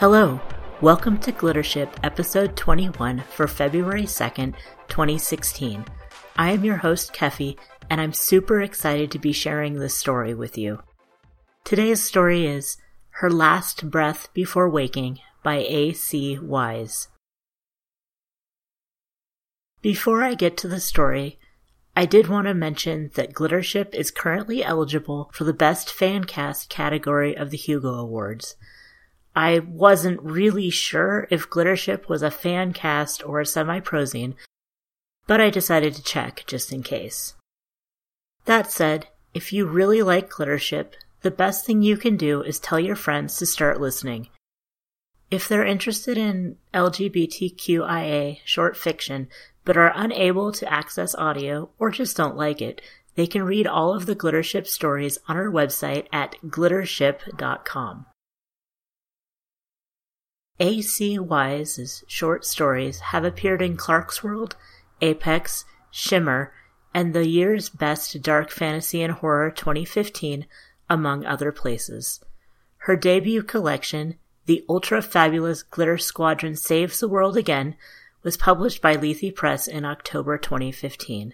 Hello, 0.00 0.40
welcome 0.80 1.18
to 1.18 1.30
Glittership 1.30 1.90
episode 2.02 2.56
21 2.56 3.22
for 3.28 3.46
February 3.46 4.04
2nd, 4.04 4.54
2016. 4.88 5.84
I 6.36 6.52
am 6.52 6.64
your 6.64 6.78
host, 6.78 7.12
Keffy, 7.12 7.58
and 7.90 8.00
I'm 8.00 8.14
super 8.14 8.62
excited 8.62 9.10
to 9.10 9.18
be 9.18 9.32
sharing 9.32 9.74
this 9.74 9.94
story 9.94 10.32
with 10.32 10.56
you. 10.56 10.82
Today's 11.64 12.02
story 12.02 12.46
is 12.46 12.78
Her 13.10 13.30
Last 13.30 13.90
Breath 13.90 14.32
Before 14.32 14.70
Waking 14.70 15.18
by 15.42 15.56
A.C. 15.56 16.38
Wise. 16.38 17.08
Before 19.82 20.22
I 20.22 20.32
get 20.32 20.56
to 20.56 20.68
the 20.68 20.80
story, 20.80 21.38
I 21.94 22.06
did 22.06 22.26
want 22.26 22.46
to 22.46 22.54
mention 22.54 23.10
that 23.16 23.34
Glittership 23.34 23.92
is 23.92 24.10
currently 24.10 24.64
eligible 24.64 25.30
for 25.34 25.44
the 25.44 25.52
Best 25.52 25.92
Fan 25.92 26.24
Cast 26.24 26.70
category 26.70 27.36
of 27.36 27.50
the 27.50 27.58
Hugo 27.58 27.92
Awards. 27.96 28.56
I 29.34 29.60
wasn't 29.60 30.22
really 30.22 30.70
sure 30.70 31.28
if 31.30 31.48
Glittership 31.48 32.08
was 32.08 32.22
a 32.22 32.30
fan 32.30 32.72
cast 32.72 33.24
or 33.24 33.40
a 33.40 33.46
semi-prozine, 33.46 34.34
but 35.26 35.40
I 35.40 35.50
decided 35.50 35.94
to 35.94 36.02
check 36.02 36.44
just 36.46 36.72
in 36.72 36.82
case. 36.82 37.34
That 38.46 38.72
said, 38.72 39.06
if 39.32 39.52
you 39.52 39.66
really 39.66 40.02
like 40.02 40.30
Glittership, 40.30 40.94
the 41.22 41.30
best 41.30 41.64
thing 41.64 41.82
you 41.82 41.96
can 41.96 42.16
do 42.16 42.42
is 42.42 42.58
tell 42.58 42.80
your 42.80 42.96
friends 42.96 43.36
to 43.36 43.46
start 43.46 43.80
listening. 43.80 44.28
If 45.30 45.46
they're 45.46 45.64
interested 45.64 46.18
in 46.18 46.56
LGBTQIA 46.74 48.40
short 48.44 48.76
fiction 48.76 49.28
but 49.64 49.76
are 49.76 49.92
unable 49.94 50.50
to 50.52 50.72
access 50.72 51.14
audio 51.14 51.70
or 51.78 51.90
just 51.90 52.16
don't 52.16 52.36
like 52.36 52.60
it, 52.60 52.80
they 53.14 53.26
can 53.26 53.44
read 53.44 53.66
all 53.66 53.94
of 53.94 54.06
the 54.06 54.16
Glittership 54.16 54.66
stories 54.66 55.18
on 55.28 55.36
our 55.36 55.50
website 55.50 56.06
at 56.12 56.34
glittership.com. 56.44 58.06
A.C. 60.60 61.18
Wise's 61.18 62.04
short 62.06 62.44
stories 62.44 63.00
have 63.00 63.24
appeared 63.24 63.62
in 63.62 63.78
Clarkesworld, 63.78 64.56
Apex, 65.00 65.64
Shimmer, 65.90 66.52
and 66.92 67.14
the 67.14 67.26
year's 67.26 67.70
best 67.70 68.20
dark 68.20 68.50
fantasy 68.50 69.02
and 69.02 69.14
horror 69.14 69.50
2015, 69.50 70.44
among 70.90 71.24
other 71.24 71.50
places. 71.50 72.20
Her 72.78 72.94
debut 72.94 73.42
collection, 73.42 74.16
The 74.44 74.62
Ultra 74.68 75.00
Fabulous 75.00 75.62
Glitter 75.62 75.96
Squadron 75.96 76.56
Saves 76.56 77.00
the 77.00 77.08
World 77.08 77.38
Again, 77.38 77.74
was 78.22 78.36
published 78.36 78.82
by 78.82 78.96
Lethe 78.96 79.34
Press 79.34 79.66
in 79.66 79.86
October 79.86 80.36
2015. 80.36 81.32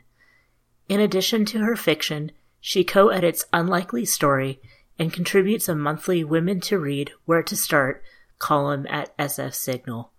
In 0.88 1.00
addition 1.00 1.44
to 1.46 1.58
her 1.58 1.74
fiction, 1.74 2.30
she 2.60 2.84
co-edits 2.84 3.44
Unlikely 3.52 4.04
Story 4.04 4.60
and 5.00 5.12
contributes 5.12 5.68
a 5.68 5.74
monthly 5.74 6.22
Women 6.22 6.60
to 6.60 6.78
Read 6.78 7.10
Where 7.24 7.42
to 7.42 7.56
Start 7.56 8.04
column 8.38 8.86
at 8.88 9.16
SF 9.18 9.54
Signal. 9.54 10.12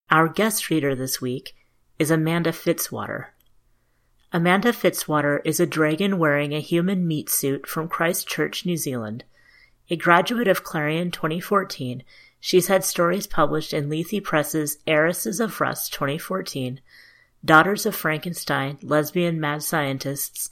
Our 0.10 0.28
guest 0.28 0.70
reader 0.70 0.96
this 0.96 1.22
week 1.22 1.56
is 1.98 2.12
Amanda 2.12 2.52
Fitzwater. 2.52 3.28
Amanda 4.34 4.72
Fitzwater 4.72 5.42
is 5.44 5.60
a 5.60 5.66
dragon 5.66 6.18
wearing 6.18 6.54
a 6.54 6.60
human 6.60 7.08
meat 7.08 7.30
suit 7.30 7.68
from 7.68 7.88
Christchurch, 7.88 8.66
New 8.66 8.78
Zealand. 8.78 9.24
A 9.90 9.98
graduate 9.98 10.48
of 10.48 10.64
Clarion 10.64 11.12
2014, 11.12 12.04
she's 12.40 12.68
had 12.68 12.86
stories 12.86 13.28
published 13.28 13.74
in 13.74 13.90
Lethe 13.90 14.24
Press's 14.24 14.78
Heiresses 14.88 15.42
of 15.42 15.60
Russ 15.60 15.90
2014, 15.90 16.80
Daughters 17.44 17.86
of 17.86 17.96
Frankenstein, 17.96 18.78
Lesbian 18.84 19.40
Mad 19.40 19.64
Scientists, 19.64 20.50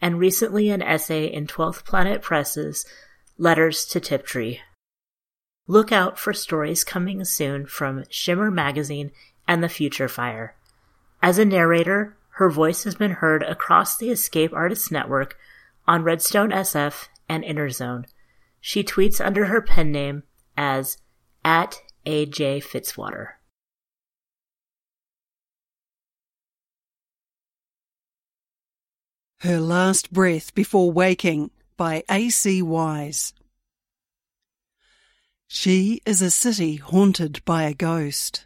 and 0.00 0.18
recently 0.18 0.70
an 0.70 0.82
essay 0.82 1.26
in 1.26 1.46
12th 1.46 1.84
Planet 1.84 2.22
Press's 2.22 2.86
Letters 3.36 3.84
to 3.86 4.00
Tiptree. 4.00 4.60
Look 5.66 5.92
out 5.92 6.18
for 6.18 6.32
stories 6.32 6.82
coming 6.82 7.24
soon 7.24 7.66
from 7.66 8.04
Shimmer 8.08 8.50
Magazine 8.50 9.12
and 9.46 9.62
The 9.62 9.68
Future 9.68 10.08
Fire. 10.08 10.56
As 11.22 11.38
a 11.38 11.44
narrator, 11.44 12.16
her 12.34 12.48
voice 12.48 12.84
has 12.84 12.94
been 12.94 13.12
heard 13.12 13.42
across 13.42 13.96
the 13.96 14.10
Escape 14.10 14.52
Artists 14.54 14.90
Network 14.90 15.36
on 15.86 16.02
Redstone 16.02 16.50
SF 16.50 17.08
and 17.28 17.44
Interzone. 17.44 18.06
She 18.60 18.82
tweets 18.82 19.24
under 19.24 19.46
her 19.46 19.60
pen 19.60 19.92
name 19.92 20.22
as 20.56 20.96
at 21.44 21.82
AJ 22.06 22.64
Fitzwater. 22.64 23.39
Her 29.42 29.58
Last 29.58 30.12
Breath 30.12 30.54
Before 30.54 30.92
Waking 30.92 31.50
by 31.78 32.04
A.C. 32.10 32.60
Wise. 32.60 33.32
She 35.48 36.02
is 36.04 36.20
a 36.20 36.30
city 36.30 36.76
haunted 36.76 37.42
by 37.46 37.62
a 37.62 37.72
ghost. 37.72 38.44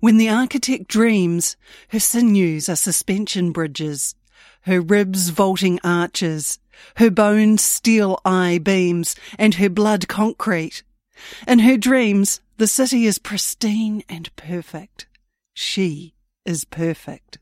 When 0.00 0.16
the 0.16 0.30
architect 0.30 0.88
dreams, 0.88 1.58
her 1.88 2.00
sinews 2.00 2.70
are 2.70 2.76
suspension 2.76 3.52
bridges, 3.52 4.14
her 4.62 4.80
ribs 4.80 5.28
vaulting 5.28 5.78
arches, 5.84 6.60
her 6.94 7.10
bones 7.10 7.60
steel 7.60 8.18
I-beams, 8.24 9.16
and 9.38 9.56
her 9.56 9.68
blood 9.68 10.08
concrete. 10.08 10.82
In 11.46 11.58
her 11.58 11.76
dreams, 11.76 12.40
the 12.56 12.66
city 12.66 13.04
is 13.04 13.18
pristine 13.18 14.02
and 14.08 14.34
perfect. 14.34 15.08
She 15.52 16.14
is 16.46 16.64
perfect. 16.64 17.36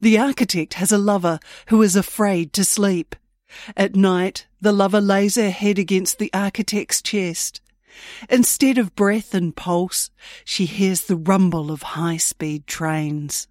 The 0.00 0.18
architect 0.18 0.74
has 0.74 0.92
a 0.92 0.98
lover 0.98 1.38
who 1.68 1.82
is 1.82 1.96
afraid 1.96 2.52
to 2.52 2.64
sleep. 2.64 3.16
At 3.76 3.96
night, 3.96 4.46
the 4.60 4.72
lover 4.72 5.00
lays 5.00 5.36
her 5.36 5.50
head 5.50 5.78
against 5.78 6.18
the 6.18 6.30
architect's 6.34 7.00
chest. 7.00 7.60
Instead 8.28 8.76
of 8.76 8.94
breath 8.94 9.32
and 9.32 9.56
pulse, 9.56 10.10
she 10.44 10.66
hears 10.66 11.02
the 11.02 11.16
rumble 11.16 11.70
of 11.70 11.82
high-speed 11.82 12.66
trains. 12.66 13.48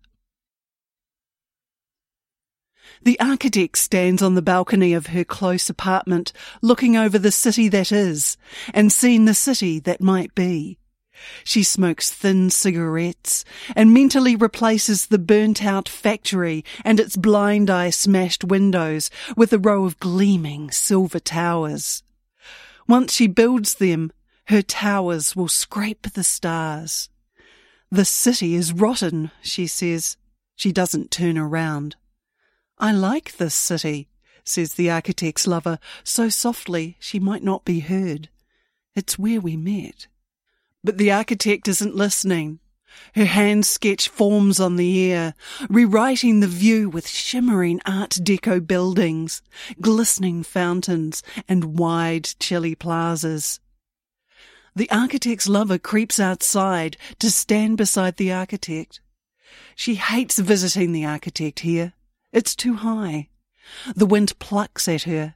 The 3.02 3.20
architect 3.20 3.78
stands 3.78 4.22
on 4.22 4.36
the 4.36 4.42
balcony 4.42 4.94
of 4.94 5.08
her 5.08 5.24
close 5.24 5.70
apartment, 5.70 6.32
looking 6.62 6.96
over 6.96 7.18
the 7.18 7.32
city 7.32 7.70
that 7.70 7.92
is, 7.92 8.38
and 8.74 8.92
seeing 8.92 9.26
the 9.26 9.34
city 9.34 9.80
that 9.80 10.02
might 10.02 10.36
be. 10.36 10.78
She 11.44 11.64
smokes 11.64 12.12
thin 12.12 12.50
cigarettes 12.50 13.46
and 13.76 13.94
mentally 13.94 14.36
replaces 14.36 15.08
the 15.08 15.20
burnt 15.20 15.64
out 15.64 15.88
factory 15.88 16.64
and 16.84 17.00
its 17.00 17.16
blind 17.16 17.70
eye 17.70 17.90
smashed 17.90 18.44
windows 18.44 19.10
with 19.36 19.54
a 19.54 19.60
row 19.60 19.86
of 19.86 20.00
gleaming 20.00 20.72
silver 20.72 21.20
towers. 21.20 22.04
Once 22.88 23.14
she 23.14 23.28
builds 23.28 23.76
them, 23.76 24.12
her 24.48 24.62
towers 24.62 25.36
will 25.36 25.48
scrape 25.48 26.14
the 26.14 26.24
stars. 26.24 27.10
The 27.90 28.06
city 28.06 28.56
is 28.56 28.74
rotten, 28.74 29.32
she 29.42 29.68
says. 29.68 30.18
She 30.56 30.72
doesn't 30.72 31.12
turn 31.12 31.38
around. 31.38 31.96
I 32.78 32.92
like 32.92 33.38
this 33.38 33.56
city, 33.56 34.10
says 34.44 34.74
the 34.74 34.92
architect's 34.92 35.48
lover, 35.48 35.80
so 36.04 36.30
softly 36.30 36.98
she 37.00 37.20
might 37.20 37.44
not 37.44 37.66
be 37.66 37.80
heard. 37.80 38.30
It's 38.96 39.20
where 39.20 39.42
we 39.42 39.58
met. 39.58 40.08
But 40.86 41.00
the 41.00 41.12
architect 41.12 41.68
isn't 41.68 41.96
listening. 41.96 42.60
Her 43.16 43.26
hands 43.26 43.68
sketch 43.68 44.08
forms 44.08 44.60
on 44.60 44.76
the 44.76 45.12
air, 45.12 45.34
rewriting 45.68 46.42
the 46.42 46.48
view 46.48 46.90
with 46.90 47.08
shimmering 47.08 47.82
Art 47.88 48.12
Deco 48.12 48.66
buildings, 48.66 49.42
glistening 49.82 50.44
fountains, 50.44 51.24
and 51.50 51.80
wide, 51.80 52.30
chilly 52.40 52.76
plazas. 52.76 53.60
The 54.76 54.90
architect's 54.92 55.50
lover 55.50 55.80
creeps 55.80 56.20
outside 56.20 56.98
to 57.18 57.32
stand 57.32 57.78
beside 57.78 58.18
the 58.18 58.32
architect. 58.32 59.02
She 59.76 59.96
hates 59.96 60.38
visiting 60.38 60.92
the 60.92 61.06
architect 61.06 61.62
here. 61.62 61.94
It's 62.32 62.56
too 62.56 62.76
high. 62.76 63.30
The 63.96 64.06
wind 64.06 64.38
plucks 64.38 64.88
at 64.88 65.04
her, 65.04 65.34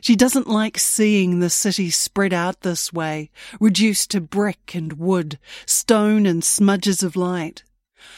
she 0.00 0.16
doesn't 0.16 0.46
like 0.46 0.78
seeing 0.78 1.38
the 1.40 1.50
city 1.50 1.90
spread 1.90 2.32
out 2.32 2.60
this 2.60 2.92
way, 2.92 3.30
reduced 3.60 4.10
to 4.10 4.20
brick 4.20 4.74
and 4.74 4.94
wood, 4.94 5.38
stone 5.66 6.26
and 6.26 6.44
smudges 6.44 7.02
of 7.02 7.16
light. 7.16 7.64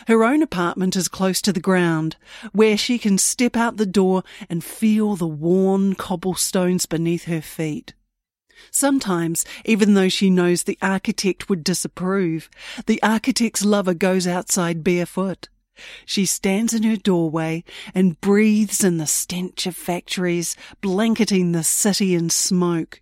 Her 0.08 0.24
own 0.24 0.42
apartment 0.42 0.96
is 0.96 1.08
close 1.08 1.40
to 1.42 1.52
the 1.52 1.60
ground, 1.60 2.16
where 2.52 2.76
she 2.76 2.98
can 2.98 3.18
step 3.18 3.56
out 3.56 3.76
the 3.76 3.86
door 3.86 4.24
and 4.50 4.64
feel 4.64 5.16
the 5.16 5.26
worn 5.26 5.94
cobblestones 5.94 6.86
beneath 6.86 7.24
her 7.24 7.40
feet. 7.40 7.94
Sometimes, 8.70 9.44
even 9.64 9.94
though 9.94 10.08
she 10.08 10.30
knows 10.30 10.62
the 10.62 10.78
architect 10.82 11.48
would 11.48 11.62
disapprove, 11.62 12.48
the 12.86 13.02
architect's 13.02 13.64
lover 13.64 13.94
goes 13.94 14.26
outside 14.26 14.82
barefoot. 14.82 15.48
She 16.04 16.26
stands 16.26 16.74
in 16.74 16.82
her 16.82 16.96
doorway 16.96 17.64
and 17.94 18.20
breathes 18.20 18.82
in 18.82 18.98
the 18.98 19.06
stench 19.06 19.66
of 19.66 19.76
factories, 19.76 20.56
blanketing 20.80 21.52
the 21.52 21.64
city 21.64 22.14
in 22.14 22.30
smoke. 22.30 23.00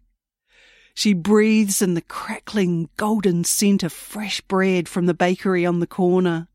She 0.95 1.13
breathes 1.13 1.83
in 1.83 1.95
the 1.95 2.03
crackling 2.03 2.89
golden 2.97 3.45
scent 3.45 3.83
of 3.83 3.93
fresh 3.93 4.41
bread 4.43 4.89
from 4.89 5.07
the 5.07 5.15
bakery 5.15 5.67
on 5.67 5.81
the 5.81 5.87
corner. 5.87 6.49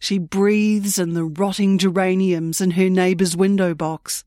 She 0.00 0.18
breathes 0.18 0.98
in 0.98 1.14
the 1.14 1.24
rotting 1.24 1.78
geraniums 1.78 2.60
in 2.60 2.72
her 2.72 2.90
neighbour's 2.90 3.36
window 3.36 3.74
box. 3.74 4.24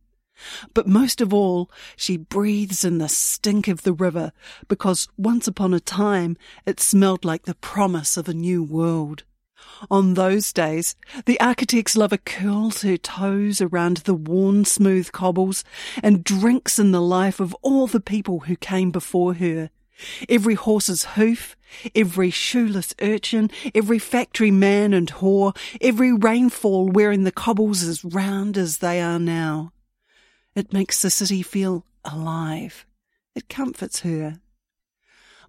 But 0.74 0.88
most 0.88 1.22
of 1.22 1.34
all, 1.34 1.69
she 1.96 2.18
breathes 2.18 2.84
in 2.84 2.98
the 2.98 3.10
stink 3.10 3.68
of 3.68 3.84
the 3.84 3.94
river 3.94 4.31
because 4.68 5.08
once 5.18 5.48
upon 5.48 5.74
a 5.74 5.80
time 5.80 6.38
it 6.66 6.80
smelled 6.80 7.26
like 7.26 7.44
the 7.44 7.56
promise 7.56 8.18
of 8.18 8.28
a 8.28 8.34
new 8.34 8.64
world. 8.64 9.24
On 9.89 10.13
those 10.13 10.54
days, 10.54 10.95
the 11.25 11.39
architect's 11.39 11.95
lover 11.95 12.18
curls 12.18 12.81
her 12.81 12.98
toes 12.98 13.62
around 13.62 13.98
the 13.98 14.13
worn 14.13 14.65
smooth 14.65 15.12
cobbles 15.12 15.63
and 16.01 16.24
drinks 16.24 16.80
in 16.80 16.92
the 16.92 17.01
life 17.01 17.39
of 17.39 17.54
all 17.62 17.88
the 17.88 18.00
people 18.00 18.42
who 18.42 18.56
came 18.56 18.92
before 18.92 19.36
her. 19.36 19.69
Every 20.27 20.56
horse's 20.56 21.04
hoof, 21.04 21.56
every 21.95 22.30
shoeless 22.30 22.94
urchin, 23.01 23.51
every 23.75 24.00
factory 24.00 24.51
man 24.51 24.94
and 24.94 25.12
whore, 25.12 25.56
every 25.81 26.13
rainfall 26.13 26.89
wearing 26.89 27.24
the 27.24 27.31
cobbles 27.31 27.83
as 27.83 28.04
round 28.04 28.57
as 28.57 28.80
they 28.80 29.01
are 29.01 29.19
now. 29.19 29.71
It 30.56 30.74
makes 30.74 31.01
the 31.01 31.09
city 31.09 31.42
feel 31.42 31.86
alive. 32.04 32.86
It 33.36 33.50
comforts 33.50 34.01
her. 34.01 34.39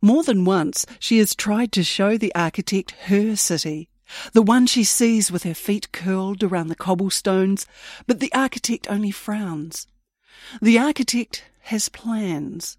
More 0.01 0.23
than 0.23 0.45
once, 0.45 0.85
she 0.99 1.19
has 1.19 1.35
tried 1.35 1.73
to 1.73 1.83
show 1.83 2.19
the 2.19 2.35
architect 2.35 2.93
her 3.07 3.37
city, 3.37 3.89
the 4.33 4.43
one 4.43 4.67
she 4.67 4.85
sees 4.85 5.31
with 5.31 5.43
her 5.43 5.55
feet 5.55 5.93
curled 5.93 6.43
around 6.43 6.69
the 6.69 6.75
cobblestones, 6.75 7.67
but 8.07 8.21
the 8.21 8.33
architect 8.33 8.87
only 8.91 9.11
frowns. 9.11 9.87
The 10.61 10.79
architect 10.79 11.45
has 11.63 11.89
plans. 11.89 12.77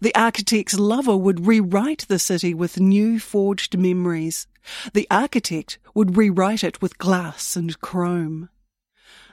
The 0.00 0.14
architect's 0.14 0.78
lover 0.78 1.16
would 1.16 1.46
rewrite 1.46 2.06
the 2.08 2.18
city 2.18 2.54
with 2.54 2.80
new 2.80 3.20
forged 3.20 3.78
memories. 3.78 4.46
The 4.92 5.06
architect 5.10 5.78
would 5.94 6.16
rewrite 6.16 6.64
it 6.64 6.82
with 6.82 6.98
glass 6.98 7.56
and 7.56 7.80
chrome. 7.80 8.48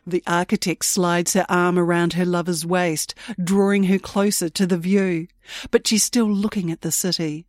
The 0.08 0.24
architect 0.28 0.86
slides 0.86 1.34
her 1.34 1.48
arm 1.50 1.80
around 1.80 2.14
her 2.14 2.26
lover's 2.26 2.64
waist, 2.64 3.16
drawing 3.44 3.86
her 3.86 3.98
closer 3.98 4.50
to 4.50 4.68
the 4.68 4.78
view, 4.78 5.28
but 5.72 5.88
she's 5.88 6.04
still 6.04 6.30
looking 6.32 6.72
at 6.72 6.82
the 6.82 6.92
city. 6.92 7.48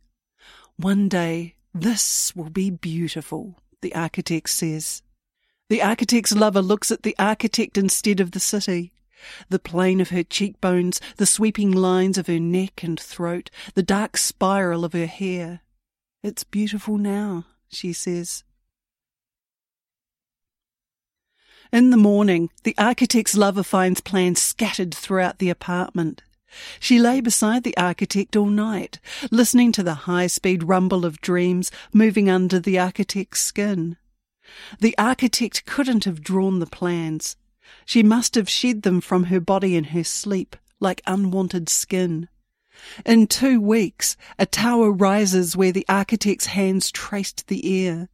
One 0.75 1.07
day, 1.07 1.55
this 1.73 2.35
will 2.35 2.49
be 2.49 2.71
beautiful, 2.71 3.59
the 3.81 3.93
architect 3.95 4.49
says. 4.49 5.01
The 5.69 5.81
architect's 5.81 6.33
lover 6.33 6.61
looks 6.61 6.91
at 6.91 7.03
the 7.03 7.15
architect 7.19 7.77
instead 7.77 8.19
of 8.19 8.31
the 8.31 8.39
city. 8.39 8.93
The 9.49 9.59
plane 9.59 9.99
of 9.99 10.09
her 10.09 10.23
cheekbones, 10.23 11.01
the 11.17 11.25
sweeping 11.25 11.71
lines 11.71 12.17
of 12.17 12.27
her 12.27 12.39
neck 12.39 12.83
and 12.83 12.99
throat, 12.99 13.49
the 13.73 13.83
dark 13.83 14.15
spiral 14.15 14.85
of 14.85 14.93
her 14.93 15.07
hair. 15.07 15.61
It's 16.23 16.43
beautiful 16.43 16.97
now, 16.97 17.45
she 17.67 17.93
says. 17.93 18.43
In 21.71 21.89
the 21.89 21.97
morning, 21.97 22.49
the 22.63 22.75
architect's 22.77 23.35
lover 23.35 23.63
finds 23.63 23.99
plans 23.99 24.41
scattered 24.41 24.95
throughout 24.95 25.39
the 25.39 25.49
apartment. 25.49 26.23
She 26.79 26.99
lay 26.99 27.21
beside 27.21 27.63
the 27.63 27.75
architect 27.77 28.35
all 28.35 28.47
night, 28.47 28.99
listening 29.31 29.71
to 29.73 29.83
the 29.83 29.93
high 29.93 30.27
speed 30.27 30.63
rumble 30.63 31.05
of 31.05 31.21
dreams 31.21 31.71
moving 31.93 32.29
under 32.29 32.59
the 32.59 32.79
architect's 32.79 33.41
skin. 33.41 33.97
The 34.79 34.97
architect 34.97 35.65
couldn't 35.65 36.05
have 36.05 36.23
drawn 36.23 36.59
the 36.59 36.65
plans. 36.65 37.35
She 37.85 38.01
must 38.01 38.35
have 38.35 38.49
shed 38.49 38.83
them 38.83 39.01
from 39.01 39.25
her 39.25 39.41
body 39.41 39.75
in 39.75 39.85
her 39.85 40.03
sleep, 40.03 40.55
like 40.79 41.01
unwanted 41.05 41.67
skin. 41.67 42.29
In 43.05 43.27
two 43.27 43.59
weeks, 43.59 44.15
a 44.39 44.45
tower 44.45 44.91
rises 44.91 45.57
where 45.57 45.71
the 45.71 45.85
architect's 45.89 46.45
hands 46.47 46.91
traced 46.91 47.47
the 47.47 47.87
air. 47.87 48.09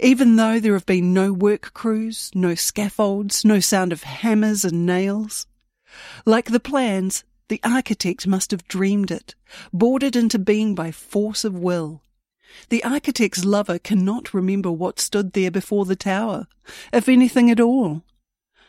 Even 0.00 0.36
though 0.36 0.60
there 0.60 0.74
have 0.74 0.84
been 0.84 1.14
no 1.14 1.32
work 1.32 1.72
crews, 1.72 2.30
no 2.34 2.54
scaffolds, 2.54 3.44
no 3.44 3.60
sound 3.60 3.92
of 3.92 4.02
hammers 4.02 4.64
and 4.64 4.84
nails. 4.84 5.46
Like 6.26 6.50
the 6.50 6.60
plans, 6.60 7.24
the 7.48 7.60
architect 7.62 8.26
must 8.26 8.50
have 8.50 8.66
dreamed 8.68 9.10
it, 9.10 9.34
it 10.02 10.16
into 10.16 10.38
being 10.38 10.74
by 10.74 10.90
force 10.90 11.44
of 11.44 11.54
will. 11.54 12.02
The 12.68 12.84
architect's 12.84 13.44
lover 13.44 13.78
cannot 13.78 14.32
remember 14.32 14.70
what 14.70 15.00
stood 15.00 15.32
there 15.32 15.50
before 15.50 15.84
the 15.84 15.96
tower, 15.96 16.46
if 16.92 17.08
anything 17.08 17.50
at 17.50 17.60
all. 17.60 18.02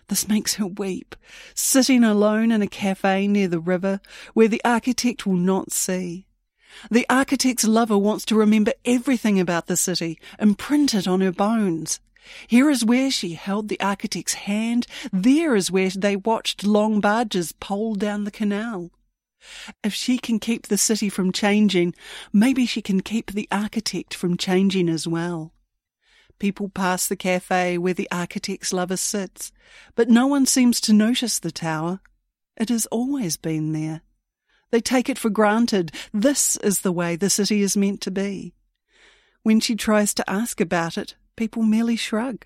This 0.08 0.28
makes 0.28 0.56
her 0.56 0.68
weep, 0.68 1.16
sitting 1.54 2.04
alone 2.04 2.52
in 2.52 2.62
a 2.62 2.68
cafe 2.68 3.28
near 3.28 3.48
the 3.48 3.60
river 3.60 4.02
where 4.34 4.48
the 4.48 4.62
architect 4.64 5.26
will 5.26 5.38
not 5.38 5.72
see. 5.72 6.28
The 6.92 7.06
architect's 7.10 7.64
lover 7.64 7.98
wants 7.98 8.26
to 8.26 8.36
remember 8.36 8.74
everything 8.84 9.40
about 9.40 9.68
the 9.68 9.78
city 9.78 10.20
and 10.38 10.58
print 10.58 10.94
it 10.94 11.08
on 11.08 11.22
her 11.22 11.32
bones. 11.32 12.00
Here 12.48 12.70
is 12.70 12.86
where 12.86 13.12
she 13.12 13.34
held 13.34 13.68
the 13.68 13.80
architect's 13.80 14.34
hand. 14.34 14.88
There 15.12 15.56
is 15.56 15.72
where 15.72 15.90
they 15.90 16.16
watched 16.16 16.64
long 16.64 17.00
barges 17.00 17.52
pole 17.52 17.96
down 17.96 18.24
the 18.24 18.32
canal. 18.32 18.92
If 19.84 19.94
she 19.94 20.18
can 20.18 20.40
keep 20.40 20.68
the 20.68 20.78
city 20.78 21.10
from 21.10 21.32
changing, 21.32 21.94
maybe 22.34 22.66
she 22.66 22.82
can 22.82 23.02
keep 23.02 23.32
the 23.32 23.48
architect 23.52 24.14
from 24.14 24.38
changing 24.38 24.90
as 24.90 25.08
well. 25.08 25.54
People 26.40 26.70
pass 26.70 27.08
the 27.08 27.16
cafe 27.16 27.78
where 27.78 27.94
the 27.94 28.10
architect's 28.12 28.74
lover 28.74 28.98
sits, 28.98 29.52
but 29.96 30.10
no 30.10 30.28
one 30.28 30.46
seems 30.46 30.82
to 30.82 30.94
notice 30.94 31.40
the 31.40 31.52
tower. 31.52 32.02
It 32.58 32.70
has 32.70 32.86
always 32.88 33.38
been 33.38 33.72
there. 33.72 34.02
They 34.72 34.82
take 34.82 35.10
it 35.10 35.20
for 35.20 35.30
granted. 35.30 35.92
This 36.14 36.58
is 36.58 36.82
the 36.82 36.92
way 36.92 37.16
the 37.16 37.30
city 37.30 37.62
is 37.62 37.78
meant 37.78 38.02
to 38.02 38.12
be. 38.12 38.54
When 39.44 39.60
she 39.60 39.76
tries 39.76 40.14
to 40.16 40.30
ask 40.30 40.60
about 40.60 40.98
it, 40.98 41.16
people 41.36 41.64
merely 41.64 41.96
shrug. 41.96 42.46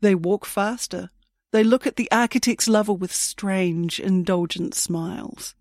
They 0.00 0.14
walk 0.14 0.44
faster. 0.46 1.10
They 1.52 1.64
look 1.64 1.86
at 1.86 1.96
the 1.96 2.10
architect's 2.10 2.68
lover 2.68 2.92
with 2.92 3.12
strange, 3.12 3.98
indulgent 3.98 4.74
smiles. 4.74 5.54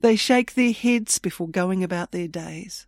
They 0.00 0.16
shake 0.16 0.54
their 0.54 0.72
heads 0.72 1.18
before 1.18 1.48
going 1.48 1.84
about 1.84 2.12
their 2.12 2.28
days. 2.28 2.86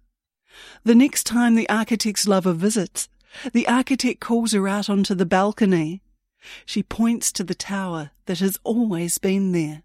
The 0.84 0.94
next 0.94 1.25
time 1.25 1.55
the 1.55 1.69
architect's 1.69 2.26
lover 2.26 2.52
visits, 2.52 3.08
the 3.52 3.69
architect 3.69 4.20
calls 4.20 4.52
her 4.52 4.67
out 4.67 4.90
onto 4.90 5.14
the 5.14 5.26
balcony. 5.26 6.02
She 6.64 6.82
points 6.82 7.31
to 7.32 7.44
the 7.44 7.55
tower 7.55 8.11
that 8.26 8.40
has 8.40 8.58
always 8.64 9.19
been 9.19 9.53
there. 9.53 9.82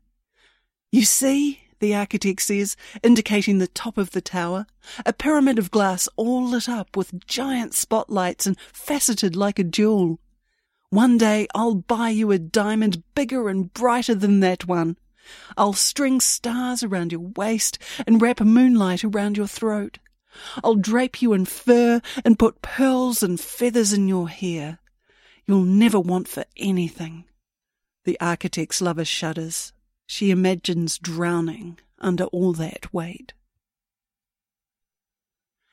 You 0.92 1.04
see, 1.04 1.62
the 1.80 1.96
architect 1.96 2.42
says, 2.42 2.76
indicating 3.04 3.58
the 3.58 3.68
top 3.68 3.98
of 3.98 4.12
the 4.12 4.22
tower, 4.22 4.68
a 5.06 5.14
pyramid 5.14 5.60
of 5.60 5.72
glass 5.72 6.08
all 6.16 6.46
lit 6.46 6.70
up 6.70 6.96
with 6.96 7.26
giant 7.26 7.74
spotlights 7.74 8.46
and 8.46 8.60
faceted 8.72 9.36
like 9.36 9.60
a 9.60 9.64
jewel. 9.64 10.20
One 10.90 11.18
day 11.18 11.48
I'll 11.54 11.76
buy 11.76 12.10
you 12.10 12.32
a 12.32 12.40
diamond 12.40 13.04
bigger 13.16 13.50
and 13.50 13.74
brighter 13.74 14.16
than 14.16 14.40
that 14.42 14.68
one. 14.68 14.98
I'll 15.58 15.74
string 15.74 16.22
stars 16.22 16.84
around 16.84 17.12
your 17.12 17.32
waist 17.36 17.80
and 18.06 18.22
wrap 18.22 18.40
moonlight 18.40 19.04
around 19.04 19.38
your 19.38 19.48
throat. 19.48 20.00
I'll 20.64 20.76
drape 20.76 21.22
you 21.22 21.34
in 21.34 21.46
fur 21.46 22.02
and 22.24 22.40
put 22.40 22.62
pearls 22.62 23.24
and 23.24 23.40
feathers 23.40 23.94
in 23.94 24.08
your 24.08 24.30
hair. 24.30 24.80
You'll 25.46 25.64
never 25.64 26.00
want 26.00 26.28
for 26.28 26.46
anything. 26.58 27.26
The 28.04 28.20
architect's 28.20 28.82
lover 28.82 29.06
shudders. 29.06 29.74
She 30.06 30.32
imagines 30.32 30.98
drowning 30.98 31.80
under 32.00 32.26
all 32.26 32.54
that 32.54 32.94
weight. 32.94 33.34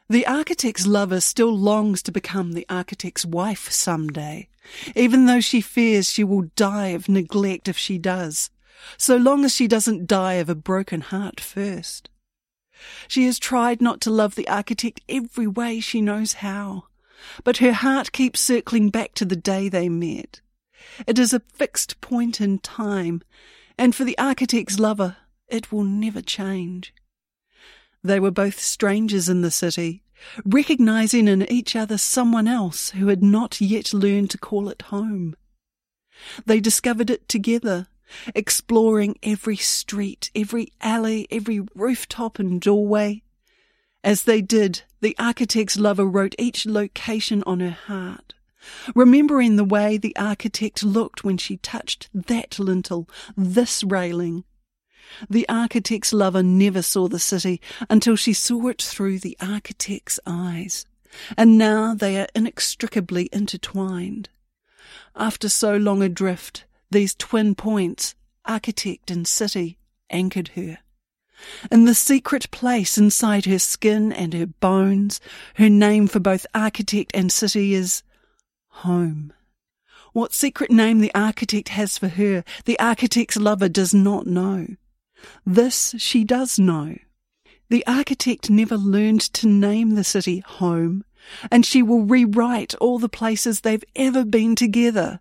The 0.09 0.27
architect's 0.27 0.87
lover 0.87 1.21
still 1.21 1.57
longs 1.57 2.03
to 2.03 2.13
become 2.13 2.53
the 2.53 2.67
architect's 2.69 3.25
wife 3.25 3.71
someday, 3.71 4.49
even 4.95 5.27
though 5.27 5.41
she 5.41 5.61
fears 5.61 6.11
she 6.11 6.23
will 6.23 6.51
die 6.55 6.89
of 6.89 7.09
neglect 7.09 7.69
if 7.69 7.79
she 7.79 7.99
does, 7.99 8.51
so 8.99 9.17
long 9.17 9.45
as 9.45 9.55
she 9.55 9.67
doesn't 9.67 10.07
die 10.07 10.35
of 10.35 10.49
a 10.49 10.55
broken 10.55 11.01
heart 11.01 11.41
first. 11.41 12.11
She 13.09 13.27
has 13.27 13.39
tried 13.39 13.81
not 13.81 14.01
to 14.03 14.11
love 14.11 14.35
the 14.35 14.49
architect 14.49 15.01
every 15.09 15.47
way 15.47 15.81
she 15.81 16.03
knows 16.03 16.35
how, 16.35 16.85
but 17.45 17.59
her 17.59 17.73
heart 17.73 18.13
keeps 18.13 18.41
circling 18.41 18.91
back 18.91 19.15
to 19.15 19.25
the 19.25 19.37
day 19.37 19.69
they 19.69 19.89
met. 19.89 20.41
It 21.07 21.19
is 21.19 21.33
a 21.33 21.41
fixed 21.41 22.01
point 22.01 22.41
in 22.41 22.59
time, 22.59 23.23
and 23.79 23.95
for 23.95 24.05
the 24.05 24.19
architect's 24.19 24.79
lover, 24.79 25.17
it 25.49 25.73
will 25.73 25.85
never 25.85 26.23
change. 26.23 26.95
They 28.03 28.19
were 28.19 28.31
both 28.31 28.59
strangers 28.59 29.29
in 29.29 29.43
the 29.43 29.51
city, 29.51 30.03
recognizing 30.45 31.29
in 31.29 31.51
each 31.51 31.77
other 31.77 31.99
someone 31.99 32.49
else 32.49 32.91
who 32.91 33.09
had 33.09 33.23
not 33.23 33.61
yet 33.61 33.93
learned 33.93 34.31
to 34.31 34.39
call 34.39 34.69
it 34.69 34.83
home. 34.83 35.37
They 36.47 36.61
discovered 36.61 37.11
it 37.11 37.29
together, 37.29 37.89
exploring 38.35 39.19
every 39.23 39.57
street, 39.57 40.31
every 40.35 40.73
alley, 40.81 41.27
every 41.31 41.61
rooftop 41.75 42.39
and 42.39 42.61
doorway. 42.61 43.23
As 44.05 44.25
they 44.25 44.43
did, 44.43 44.83
the 45.01 45.17
architect's 45.19 45.79
lover 45.79 46.05
wrote 46.05 46.35
each 46.39 46.67
location 46.67 47.43
on 47.47 47.61
her 47.61 47.71
heart, 47.71 48.35
remembering 48.95 49.57
the 49.57 49.65
way 49.65 49.97
the 49.97 50.17
architect 50.17 50.83
looked 50.83 51.25
when 51.25 51.39
she 51.39 51.57
touched 51.59 52.09
that 52.15 52.59
lintel, 52.59 53.09
this 53.37 53.83
railing. 53.83 54.45
The 55.29 55.49
architect's 55.49 56.13
lover 56.13 56.43
never 56.43 56.83
saw 56.83 57.09
the 57.09 57.19
city 57.19 57.61
until 57.91 58.17
she 58.17 58.33
saw 58.33 58.69
it 58.69 58.81
through 58.81 59.19
the 59.19 59.37
architect's 59.41 60.19
eyes, 60.27 60.87
and 61.37 61.59
now 61.59 61.95
they 61.95 62.19
are 62.19 62.29
inextricably 62.35 63.29
intertwined. 63.33 64.29
After 65.15 65.49
so 65.49 65.77
long 65.77 66.03
adrift, 66.03 66.65
these 66.91 67.15
twin 67.15 67.55
points, 67.55 68.15
architect 68.45 69.11
and 69.11 69.27
city, 69.27 69.79
anchored 70.11 70.49
her. 70.49 70.79
In 71.71 71.85
the 71.85 71.95
secret 71.95 72.51
place 72.51 72.97
inside 72.97 73.47
her 73.47 73.59
skin 73.59 74.13
and 74.13 74.33
her 74.33 74.47
bones, 74.47 75.21
her 75.57 75.69
name 75.69 76.07
for 76.07 76.21
both 76.21 76.47
architect 76.55 77.11
and 77.15 77.33
city 77.33 77.75
is 77.75 78.03
home. 78.73 79.33
What 80.13 80.35
secret 80.35 80.71
name 80.71 81.01
the 81.01 81.15
architect 81.15 81.71
has 81.71 81.97
for 81.97 82.09
her, 82.09 82.45
the 82.65 82.79
architect's 82.79 83.37
lover 83.37 83.69
does 83.69 83.95
not 83.95 84.27
know. 84.27 84.67
This 85.47 85.95
she 85.99 86.25
does 86.25 86.59
know. 86.59 86.97
The 87.71 87.87
architect 87.87 88.51
never 88.51 88.77
learned 88.77 89.21
to 89.35 89.47
name 89.49 89.95
the 89.95 90.05
city 90.05 90.41
home, 90.41 91.05
and 91.51 91.65
she 91.65 91.83
will 91.83 92.03
rewrite 92.03 92.75
all 92.75 92.99
the 92.99 93.09
places 93.09 93.61
they've 93.61 93.85
ever 93.97 94.25
been 94.25 94.55
together. 94.55 95.21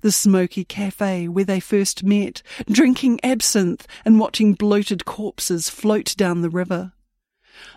The 0.00 0.12
smoky 0.12 0.64
cafe 0.64 1.28
where 1.28 1.44
they 1.44 1.60
first 1.60 2.02
met, 2.02 2.42
drinking 2.68 3.20
absinthe 3.22 3.86
and 4.04 4.18
watching 4.18 4.54
bloated 4.54 5.04
corpses 5.04 5.68
float 5.68 6.14
down 6.16 6.40
the 6.42 6.50
river. 6.50 6.92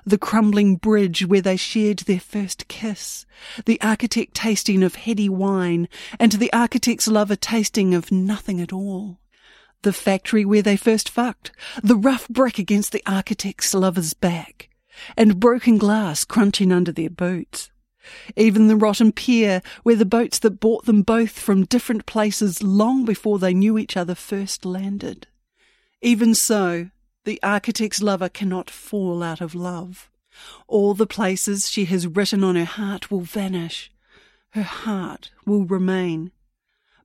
The 0.05 0.17
crumbling 0.17 0.75
bridge 0.75 1.25
where 1.25 1.41
they 1.41 1.57
shared 1.57 1.99
their 1.99 2.19
first 2.19 2.67
kiss, 2.67 3.25
the 3.65 3.79
architect 3.81 4.33
tasting 4.33 4.83
of 4.83 4.95
heady 4.95 5.29
wine, 5.29 5.87
and 6.19 6.33
the 6.33 6.51
architect's 6.53 7.07
lover 7.07 7.35
tasting 7.35 7.93
of 7.93 8.11
nothing 8.11 8.61
at 8.61 8.73
all 8.73 9.19
the 9.83 9.93
factory 9.93 10.43
where 10.43 10.61
they 10.61 10.75
first 10.75 11.09
fucked, 11.09 11.51
the 11.83 11.95
rough 11.95 12.27
brick 12.27 12.59
against 12.59 12.91
the 12.91 13.03
architect's 13.05 13.73
lover's 13.73 14.13
back, 14.13 14.69
and 15.15 15.39
broken 15.39 15.77
glass 15.77 16.25
crunching 16.25 16.71
under 16.71 16.91
their 16.91 17.09
boots. 17.09 17.71
Even 18.35 18.67
the 18.67 18.75
rotten 18.75 19.11
pier 19.11 19.61
where 19.83 19.95
the 19.95 20.05
boats 20.05 20.39
that 20.39 20.59
brought 20.59 20.85
them 20.85 21.01
both 21.01 21.37
from 21.37 21.65
different 21.65 22.05
places 22.05 22.63
long 22.63 23.05
before 23.05 23.37
they 23.37 23.53
knew 23.53 23.77
each 23.77 23.97
other 23.97 24.15
first 24.15 24.65
landed. 24.65 25.27
Even 26.01 26.33
so, 26.33 26.89
the 27.27 27.43
architect's 27.43 28.01
lover 28.01 28.29
cannot 28.29 28.69
fall 28.69 29.21
out 29.21 29.41
of 29.41 29.53
love. 29.53 30.09
All 30.65 30.93
the 30.93 31.05
places 31.05 31.69
she 31.69 31.83
has 31.83 32.07
written 32.07 32.41
on 32.41 32.55
her 32.55 32.63
heart 32.63 33.11
will 33.11 33.19
vanish. 33.19 33.91
Her 34.51 34.63
heart 34.63 35.31
will 35.45 35.65
remain. 35.65 36.31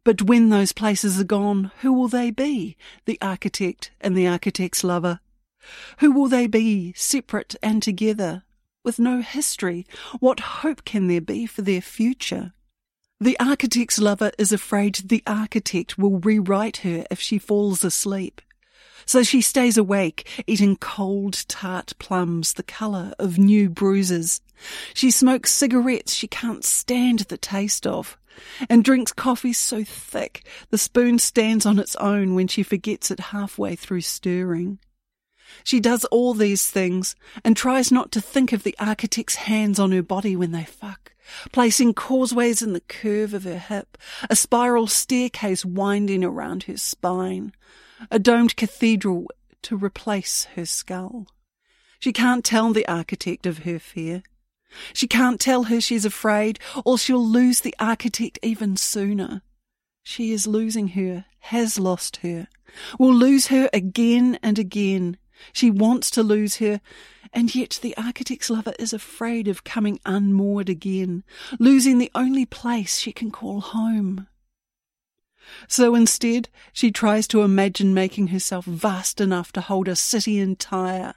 But 0.05 0.23
when 0.23 0.49
those 0.49 0.71
places 0.71 1.19
are 1.19 1.25
gone, 1.25 1.73
who 1.81 1.93
will 1.93 2.07
they 2.07 2.31
be, 2.31 2.77
the 3.05 3.19
architect 3.21 3.91
and 4.01 4.17
the 4.17 4.29
architect's 4.29 4.85
lover? 4.85 5.19
Who 5.99 6.13
will 6.13 6.29
they 6.29 6.47
be, 6.47 6.93
separate 6.93 7.57
and 7.61 7.83
together? 7.83 8.45
With 8.85 9.01
no 9.01 9.23
history, 9.23 9.89
what 10.21 10.39
hope 10.39 10.85
can 10.85 11.09
there 11.09 11.21
be 11.21 11.47
for 11.47 11.63
their 11.63 11.81
future? 11.81 12.53
The 13.21 13.37
architect's 13.41 13.99
lover 13.99 14.31
is 14.39 14.53
afraid 14.53 14.95
the 14.95 15.25
architect 15.27 15.99
will 15.99 16.21
rewrite 16.21 16.77
her 16.79 17.05
if 17.11 17.19
she 17.19 17.39
falls 17.39 17.83
asleep. 17.83 18.41
So 19.07 19.23
she 19.23 19.41
stays 19.41 19.77
awake, 19.77 20.45
eating 20.47 20.77
cold, 20.77 21.45
tart 21.49 21.93
plums, 21.99 22.55
the 22.55 22.63
colour 22.63 23.13
of 23.19 23.39
new 23.39 23.69
bruises. 23.69 24.41
She 24.95 25.11
smokes 25.11 25.53
cigarettes 25.53 26.15
she 26.15 26.29
can't 26.29 26.65
stand 26.65 27.21
the 27.21 27.39
taste 27.39 27.87
of 27.87 28.17
and 28.69 28.85
drinks 28.85 29.13
coffee 29.13 29.53
so 29.53 29.85
thick 29.85 30.47
the 30.71 30.79
spoon 30.79 31.19
stands 31.19 31.67
on 31.67 31.79
its 31.79 31.97
own 31.97 32.35
when 32.35 32.49
she 32.49 32.63
forgets 32.63 33.11
it 33.11 33.21
halfway 33.21 33.77
through 33.77 34.01
stirring. 34.01 34.79
She 35.65 35.81
does 35.81 36.05
all 36.07 36.33
these 36.33 36.67
things 36.67 37.15
and 37.45 37.57
tries 37.57 37.93
not 37.93 38.11
to 38.13 38.21
think 38.21 38.53
of 38.53 38.63
the 38.63 38.77
architect's 38.79 39.35
hands 39.35 39.79
on 39.79 39.93
her 39.93 40.03
body 40.03 40.35
when 40.35 40.53
they 40.53 40.65
fuck, 40.65 41.13
placing 41.53 41.95
causeways 41.95 42.63
in 42.63 42.73
the 42.73 42.81
curve 42.81 43.35
of 43.35 43.45
her 43.45 43.59
hip, 43.59 43.99
a 44.31 44.37
spiral 44.37 44.87
staircase 44.87 45.65
winding 45.65 46.25
around 46.25 46.65
her 46.65 46.79
spine, 46.79 47.53
a 48.11 48.19
domed 48.19 48.57
cathedral 48.57 49.27
to 49.63 49.77
replace 49.77 50.45
her 50.57 50.67
skull. 50.67 51.27
She 51.99 52.13
can't 52.13 52.45
tell 52.45 52.73
the 52.73 52.87
architect 52.89 53.47
of 53.47 53.59
her 53.59 53.79
fear. 53.79 54.23
She 54.93 55.07
can't 55.07 55.39
tell 55.39 55.65
her 55.65 55.81
she's 55.81 56.05
afraid, 56.05 56.59
or 56.85 56.99
she'll 56.99 57.25
lose 57.25 57.61
the 57.61 57.75
architect 57.79 58.39
even 58.43 58.77
sooner. 58.77 59.43
She 60.03 60.33
is 60.33 60.47
losing 60.47 60.89
her, 60.89 61.27
has 61.41 61.79
lost 61.79 62.17
her, 62.19 62.49
will 62.99 63.15
lose 63.15 63.49
her 63.49 63.69
again 63.73 64.39
and 64.43 64.59
again. 64.59 65.17
She 65.53 65.71
wants 65.71 66.11
to 66.13 66.23
lose 66.23 66.57
her, 66.57 66.81
and 67.33 67.55
yet 67.55 67.79
the 67.83 67.97
architect's 67.97 68.51
lover 68.51 68.75
is 68.79 68.93
afraid 68.93 69.49
of 69.49 69.65
coming 69.65 70.01
unmoored 70.05 70.69
again, 70.69 71.25
losing 71.59 71.99
the 71.99 72.11
only 72.15 72.47
place 72.47 72.99
she 72.99 73.13
can 73.13 73.31
call 73.31 73.61
home. 73.61 74.27
So 75.69 75.95
instead, 75.95 76.49
she 76.73 76.91
tries 76.91 77.27
to 77.29 77.43
imagine 77.43 77.95
making 77.95 78.29
herself 78.29 78.65
vast 78.65 79.21
enough 79.21 79.53
to 79.53 79.61
hold 79.61 79.89
a 79.89 79.97
city 79.97 80.39
entire, 80.39 81.15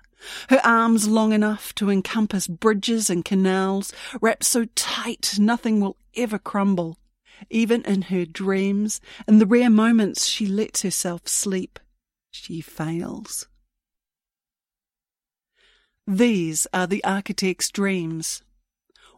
her 0.50 0.62
arms 0.64 1.08
long 1.08 1.34
enough 1.34 1.74
to 1.76 1.90
encompass 1.90 2.48
bridges 2.48 3.10
and 3.10 3.24
canals, 3.24 3.94
wrapped 4.22 4.44
so 4.44 4.66
tight 4.76 5.38
nothing 5.40 5.80
will 5.80 5.98
ever 6.16 6.40
crumble. 6.40 6.98
Even 7.50 7.84
in 7.84 8.04
her 8.04 8.26
dreams, 8.26 9.02
in 9.28 9.40
the 9.40 9.46
rare 9.46 9.70
moments 9.70 10.26
she 10.26 10.46
lets 10.46 10.84
herself 10.84 11.28
sleep, 11.28 11.80
she 12.32 12.62
fails. 12.62 13.48
These 16.08 16.68
are 16.72 16.88
the 16.88 17.04
architect's 17.04 17.70
dreams. 17.70 18.44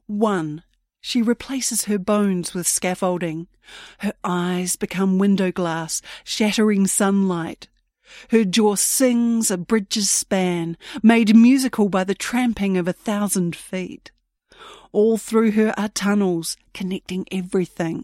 1. 0.08 0.64
She 1.08 1.22
replaces 1.22 1.86
her 1.86 1.98
bones 1.98 2.54
with 2.54 2.68
scaffolding. 2.68 3.48
Her 4.00 4.12
eyes 4.26 4.76
become 4.76 5.18
window 5.18 5.54
glass, 5.54 6.02
shattering 6.26 6.86
sunlight. 6.86 7.70
Her 8.32 8.44
jaw 8.44 8.76
sings 8.76 9.50
a 9.50 9.58
bridge's 9.58 10.10
span, 10.10 10.76
made 11.02 11.34
musical 11.34 11.88
by 11.88 12.04
the 12.04 12.14
tramping 12.14 12.76
of 12.78 12.90
a 12.90 12.92
thousand 12.92 13.56
feet. 13.56 14.12
All 14.92 15.18
through 15.18 15.52
her 15.52 15.74
are 15.80 15.88
tunnels, 15.88 16.58
connecting 16.74 17.26
everything. 17.32 18.04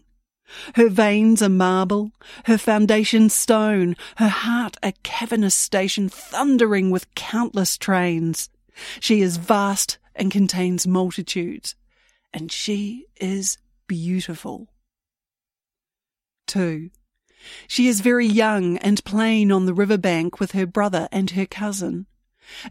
Her 0.76 0.88
veins 0.88 1.42
are 1.42 1.50
marble, 1.50 2.12
her 2.46 2.56
foundation 2.56 3.28
stone, 3.28 3.96
her 4.16 4.28
heart 4.28 4.78
a 4.82 4.92
cavernous 5.02 5.54
station 5.54 6.08
thundering 6.08 6.90
with 6.90 7.14
countless 7.14 7.76
trains. 7.76 8.48
She 8.98 9.20
is 9.20 9.36
vast 9.36 9.98
and 10.14 10.30
contains 10.30 10.86
multitudes, 10.86 11.74
and 12.34 12.50
she 12.50 13.06
is 13.16 13.56
beautiful. 13.86 14.68
2. 16.48 16.90
She 17.68 17.88
is 17.88 18.00
very 18.00 18.26
young 18.26 18.76
and 18.78 19.04
playing 19.04 19.52
on 19.52 19.66
the 19.66 19.74
river 19.74 19.96
bank 19.96 20.40
with 20.40 20.52
her 20.52 20.66
brother 20.66 21.08
and 21.12 21.30
her 21.30 21.46
cousin. 21.46 22.06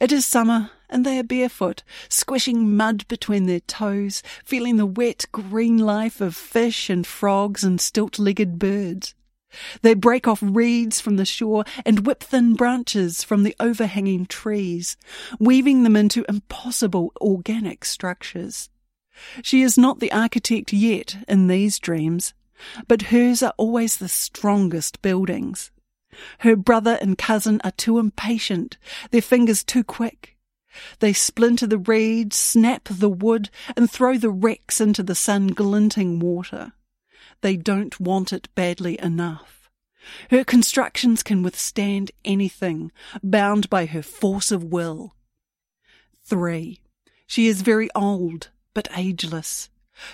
It 0.02 0.12
is 0.12 0.28
summer, 0.28 0.72
and 0.90 1.06
they 1.06 1.18
are 1.18 1.24
barefoot, 1.24 1.84
squishing 2.10 2.76
mud 2.76 3.08
between 3.08 3.46
their 3.46 3.62
toes, 3.62 4.22
feeling 4.44 4.78
the 4.78 4.86
wet 4.86 5.26
green 5.32 5.80
life 5.80 6.22
of 6.22 6.36
fish 6.36 6.90
and 6.90 7.08
frogs 7.08 7.64
and 7.64 7.80
stilt-legged 7.80 8.60
birds. 8.60 9.16
They 9.82 9.94
break 9.94 10.28
off 10.28 10.40
reeds 10.42 11.00
from 11.00 11.16
the 11.16 11.26
shore 11.26 11.64
and 11.86 12.06
whip 12.06 12.22
thin 12.22 12.56
branches 12.56 13.24
from 13.24 13.44
the 13.44 13.56
overhanging 13.60 14.26
trees, 14.26 14.98
weaving 15.40 15.84
them 15.84 15.96
into 15.96 16.26
impossible 16.28 17.14
organic 17.22 17.86
structures. 17.86 18.70
She 19.42 19.62
is 19.62 19.78
not 19.78 20.00
the 20.00 20.12
architect 20.12 20.74
yet 20.74 21.18
in 21.28 21.48
these 21.48 21.80
dreams, 21.80 22.34
but 22.88 23.04
hers 23.04 23.44
are 23.44 23.54
always 23.58 23.98
the 23.98 24.10
strongest 24.10 25.02
buildings. 25.02 25.72
Her 26.40 26.56
brother 26.56 26.98
and 27.02 27.18
cousin 27.18 27.60
are 27.64 27.72
too 27.72 28.00
impatient, 28.00 28.78
their 29.12 29.22
fingers 29.22 29.64
too 29.64 29.84
quick. 29.84 30.38
They 31.00 31.14
splinter 31.14 31.68
the 31.68 31.78
reeds, 31.78 32.36
snap 32.36 32.88
the 32.90 33.10
wood, 33.10 33.50
and 33.76 33.90
throw 33.90 34.18
the 34.18 34.32
wrecks 34.32 34.82
into 34.82 35.04
the 35.04 35.16
sun 35.16 35.48
glinting 35.48 36.20
water. 36.20 36.74
They 37.42 37.58
don't 37.58 38.00
want 38.00 38.34
it 38.34 38.50
badly 38.56 39.00
enough. 39.02 39.70
Her 40.30 40.44
constructions 40.44 41.24
can 41.24 41.44
withstand 41.44 42.12
anything, 42.26 42.92
bound 43.22 43.70
by 43.70 43.86
her 43.86 44.02
force 44.02 44.52
of 44.52 44.64
will. 44.64 45.14
3. 46.26 46.80
She 47.28 47.48
is 47.48 47.62
very 47.62 47.90
old, 47.96 48.50
but 48.74 48.88
ageless. 48.96 49.70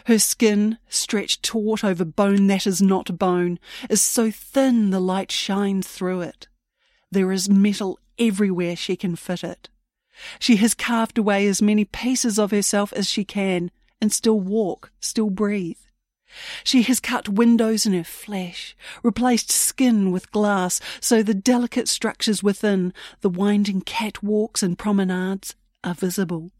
Her 0.06 0.20
skin, 0.20 0.78
stretched 0.90 1.44
taut 1.44 1.84
over 1.84 2.04
bone 2.04 2.48
that 2.48 2.68
is 2.68 2.82
not 2.82 3.18
bone, 3.18 3.60
is 3.90 4.02
so 4.02 4.30
thin 4.30 4.90
the 4.90 5.00
light 5.00 5.32
shines 5.32 5.88
through 5.88 6.22
it. 6.22 6.48
There 7.12 7.32
is 7.32 7.50
metal 7.50 8.00
everywhere 8.18 8.76
she 8.76 8.96
can 8.96 9.16
fit 9.16 9.44
it. 9.44 9.70
She 10.38 10.58
has 10.58 10.74
carved 10.74 11.18
away 11.18 11.48
as 11.48 11.62
many 11.62 11.86
pieces 11.86 12.38
of 12.38 12.52
herself 12.52 12.92
as 12.94 13.08
she 13.10 13.24
can, 13.24 13.72
and 14.02 14.12
still 14.12 14.40
walk, 14.40 14.92
still 15.00 15.30
breathe. 15.30 15.78
She 16.64 16.84
has 16.84 17.00
cut 17.00 17.30
windows 17.30 17.86
in 17.86 17.94
her 17.94 18.04
flesh, 18.04 18.76
replaced 19.02 19.50
skin 19.50 20.12
with 20.12 20.32
glass, 20.32 20.80
so 21.00 21.24
the 21.24 21.34
delicate 21.34 21.88
structures 21.88 22.44
within, 22.44 22.94
the 23.22 23.30
winding 23.30 23.82
catwalks 23.82 24.62
and 24.62 24.78
promenades, 24.78 25.56
are 25.84 25.96
visible. 25.96 26.52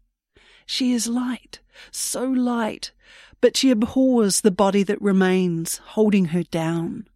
She 0.72 0.92
is 0.92 1.08
light, 1.08 1.58
so 1.90 2.24
light, 2.24 2.92
but 3.40 3.56
she 3.56 3.72
abhors 3.72 4.40
the 4.40 4.52
body 4.52 4.84
that 4.84 5.02
remains, 5.02 5.78
holding 5.78 6.26
her 6.26 6.44
down. 6.44 7.08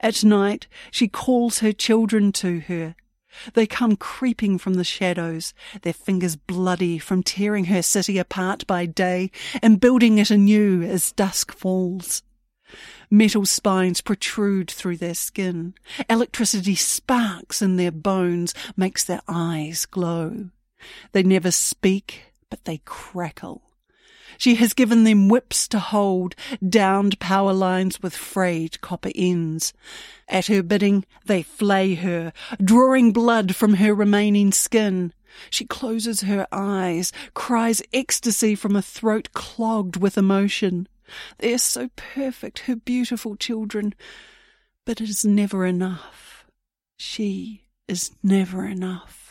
At 0.00 0.24
night, 0.24 0.66
she 0.90 1.06
calls 1.06 1.60
her 1.60 1.72
children 1.72 2.32
to 2.32 2.58
her. 2.58 2.96
They 3.52 3.68
come 3.68 3.94
creeping 3.94 4.58
from 4.58 4.74
the 4.74 4.82
shadows, 4.82 5.54
their 5.82 5.92
fingers 5.92 6.34
bloody 6.34 6.98
from 6.98 7.22
tearing 7.22 7.66
her 7.66 7.82
city 7.82 8.18
apart 8.18 8.66
by 8.66 8.86
day 8.86 9.30
and 9.62 9.78
building 9.78 10.18
it 10.18 10.32
anew 10.32 10.82
as 10.82 11.12
dusk 11.12 11.52
falls. 11.52 12.24
Metal 13.08 13.46
spines 13.46 14.00
protrude 14.00 14.72
through 14.72 14.96
their 14.96 15.14
skin. 15.14 15.74
Electricity 16.10 16.74
sparks 16.74 17.62
in 17.62 17.76
their 17.76 17.92
bones, 17.92 18.54
makes 18.76 19.04
their 19.04 19.22
eyes 19.28 19.86
glow. 19.86 20.50
They 21.12 21.22
never 21.22 21.50
speak, 21.50 22.32
but 22.50 22.64
they 22.64 22.80
crackle. 22.84 23.62
She 24.38 24.56
has 24.56 24.74
given 24.74 25.04
them 25.04 25.28
whips 25.28 25.68
to 25.68 25.78
hold, 25.78 26.34
downed 26.66 27.20
power 27.20 27.52
lines 27.52 28.02
with 28.02 28.16
frayed 28.16 28.80
copper 28.80 29.10
ends. 29.14 29.72
At 30.28 30.46
her 30.46 30.62
bidding, 30.62 31.04
they 31.26 31.42
flay 31.42 31.94
her, 31.94 32.32
drawing 32.62 33.12
blood 33.12 33.54
from 33.54 33.74
her 33.74 33.94
remaining 33.94 34.52
skin. 34.52 35.12
She 35.50 35.64
closes 35.64 36.22
her 36.22 36.46
eyes, 36.52 37.12
cries 37.34 37.82
ecstasy 37.92 38.54
from 38.54 38.76
a 38.76 38.82
throat 38.82 39.30
clogged 39.34 39.96
with 39.96 40.16
emotion. 40.16 40.88
They 41.38 41.52
are 41.54 41.58
so 41.58 41.90
perfect, 41.96 42.60
her 42.60 42.76
beautiful 42.76 43.36
children. 43.36 43.94
But 44.84 45.00
it 45.00 45.08
is 45.08 45.24
never 45.24 45.64
enough. 45.66 46.46
She 46.96 47.62
is 47.88 48.12
never 48.22 48.66
enough. 48.66 49.23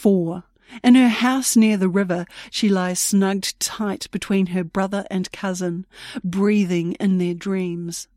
4. 0.00 0.44
In 0.82 0.94
her 0.94 1.08
house 1.08 1.56
near 1.56 1.76
the 1.76 1.88
river, 1.88 2.24
she 2.50 2.70
lies 2.70 2.98
snugged 2.98 3.60
tight 3.60 4.10
between 4.10 4.46
her 4.46 4.64
brother 4.64 5.04
and 5.10 5.30
cousin, 5.30 5.84
breathing 6.24 6.92
in 6.94 7.18
their 7.18 7.34
dreams. 7.34 8.08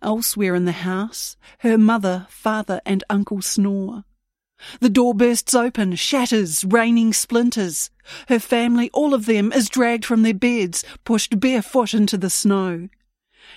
Elsewhere 0.00 0.54
in 0.54 0.64
the 0.64 0.70
house, 0.70 1.36
her 1.58 1.76
mother, 1.76 2.28
father, 2.30 2.80
and 2.86 3.02
uncle 3.10 3.42
snore. 3.42 4.04
The 4.78 4.90
door 4.90 5.12
bursts 5.12 5.54
open, 5.54 5.96
shatters, 5.96 6.64
raining 6.64 7.12
splinters. 7.12 7.90
Her 8.28 8.38
family, 8.38 8.88
all 8.92 9.12
of 9.12 9.26
them, 9.26 9.52
is 9.52 9.68
dragged 9.68 10.04
from 10.04 10.22
their 10.22 10.34
beds, 10.34 10.84
pushed 11.02 11.40
barefoot 11.40 11.94
into 11.94 12.16
the 12.16 12.30
snow. 12.30 12.88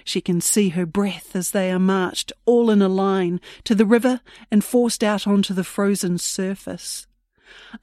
She 0.04 0.20
can 0.20 0.42
see 0.42 0.70
her 0.70 0.88
breath 0.88 1.36
as 1.36 1.52
they 1.52 1.72
are 1.72 1.78
marched, 1.78 2.32
all 2.46 2.72
in 2.72 2.82
a 2.82 2.90
line, 2.90 3.40
to 3.66 3.76
the 3.76 3.86
river 3.86 4.22
and 4.50 4.64
forced 4.64 5.04
out 5.04 5.28
onto 5.28 5.54
the 5.54 5.64
frozen 5.64 6.18
surface. 6.18 7.06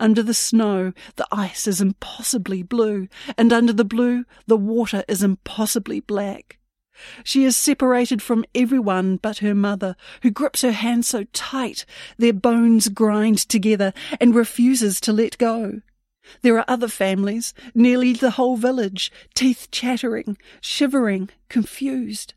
Under 0.01 0.23
the 0.23 0.35
snow, 0.35 0.93
the 1.17 1.27
ice 1.31 1.67
is 1.67 1.81
impossibly 1.81 2.63
blue, 2.63 3.09
and 3.37 3.53
under 3.53 3.73
the 3.73 3.85
blue, 3.85 4.25
the 4.47 4.57
water 4.57 5.05
is 5.09 5.23
impossibly 5.23 6.01
black. 6.01 6.59
She 7.23 7.45
is 7.45 7.57
separated 7.57 8.21
from 8.21 8.45
everyone 8.55 9.19
but 9.19 9.39
her 9.39 9.55
mother, 9.55 9.95
who 10.23 10.31
grips 10.31 10.63
her 10.63 10.73
hand 10.73 11.05
so 11.07 11.25
tight 11.33 11.85
their 12.17 12.33
bones 12.33 12.89
grind 12.89 13.39
together 13.39 13.93
and 14.21 14.35
refuses 14.35 15.01
to 15.03 15.13
let 15.13 15.39
go. 15.39 15.83
There 16.43 16.59
are 16.59 16.65
other 16.69 16.89
families, 16.89 17.55
nearly 17.75 18.13
the 18.13 18.33
whole 18.33 18.57
village, 18.57 19.11
teeth 19.35 19.69
chattering, 19.71 20.37
shivering, 20.61 21.31
confused. 21.49 22.35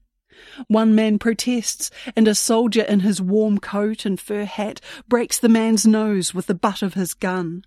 One 0.68 0.96
man 0.96 1.20
protests, 1.20 1.92
and 2.16 2.28
a 2.28 2.36
soldier 2.36 2.84
in 2.84 3.02
his 3.02 3.22
warm 3.22 3.60
coat 3.60 4.06
and 4.06 4.20
fur 4.20 4.46
hat 4.46 4.82
breaks 5.08 5.38
the 5.38 5.50
man's 5.50 5.86
nose 5.86 6.34
with 6.34 6.48
the 6.48 6.56
butt 6.56 6.82
of 6.82 6.94
his 6.94 7.14
gun. 7.14 7.66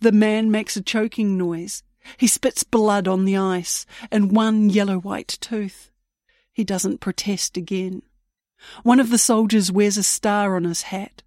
The 0.00 0.12
man 0.12 0.50
makes 0.50 0.76
a 0.76 0.82
choking 0.82 1.36
noise. 1.36 1.82
He 2.16 2.26
spits 2.26 2.64
blood 2.64 3.08
on 3.08 3.24
the 3.24 3.36
ice 3.36 3.86
and 4.10 4.32
one 4.32 4.70
yellow 4.70 4.98
white 4.98 5.38
tooth. 5.40 5.90
He 6.52 6.64
doesn't 6.64 7.00
protest 7.00 7.56
again. 7.56 8.02
One 8.82 9.00
of 9.00 9.10
the 9.10 9.18
soldiers 9.18 9.72
wears 9.72 9.96
a 9.96 10.02
star 10.02 10.56
on 10.56 10.64
his 10.64 10.82
hat. 10.82 11.22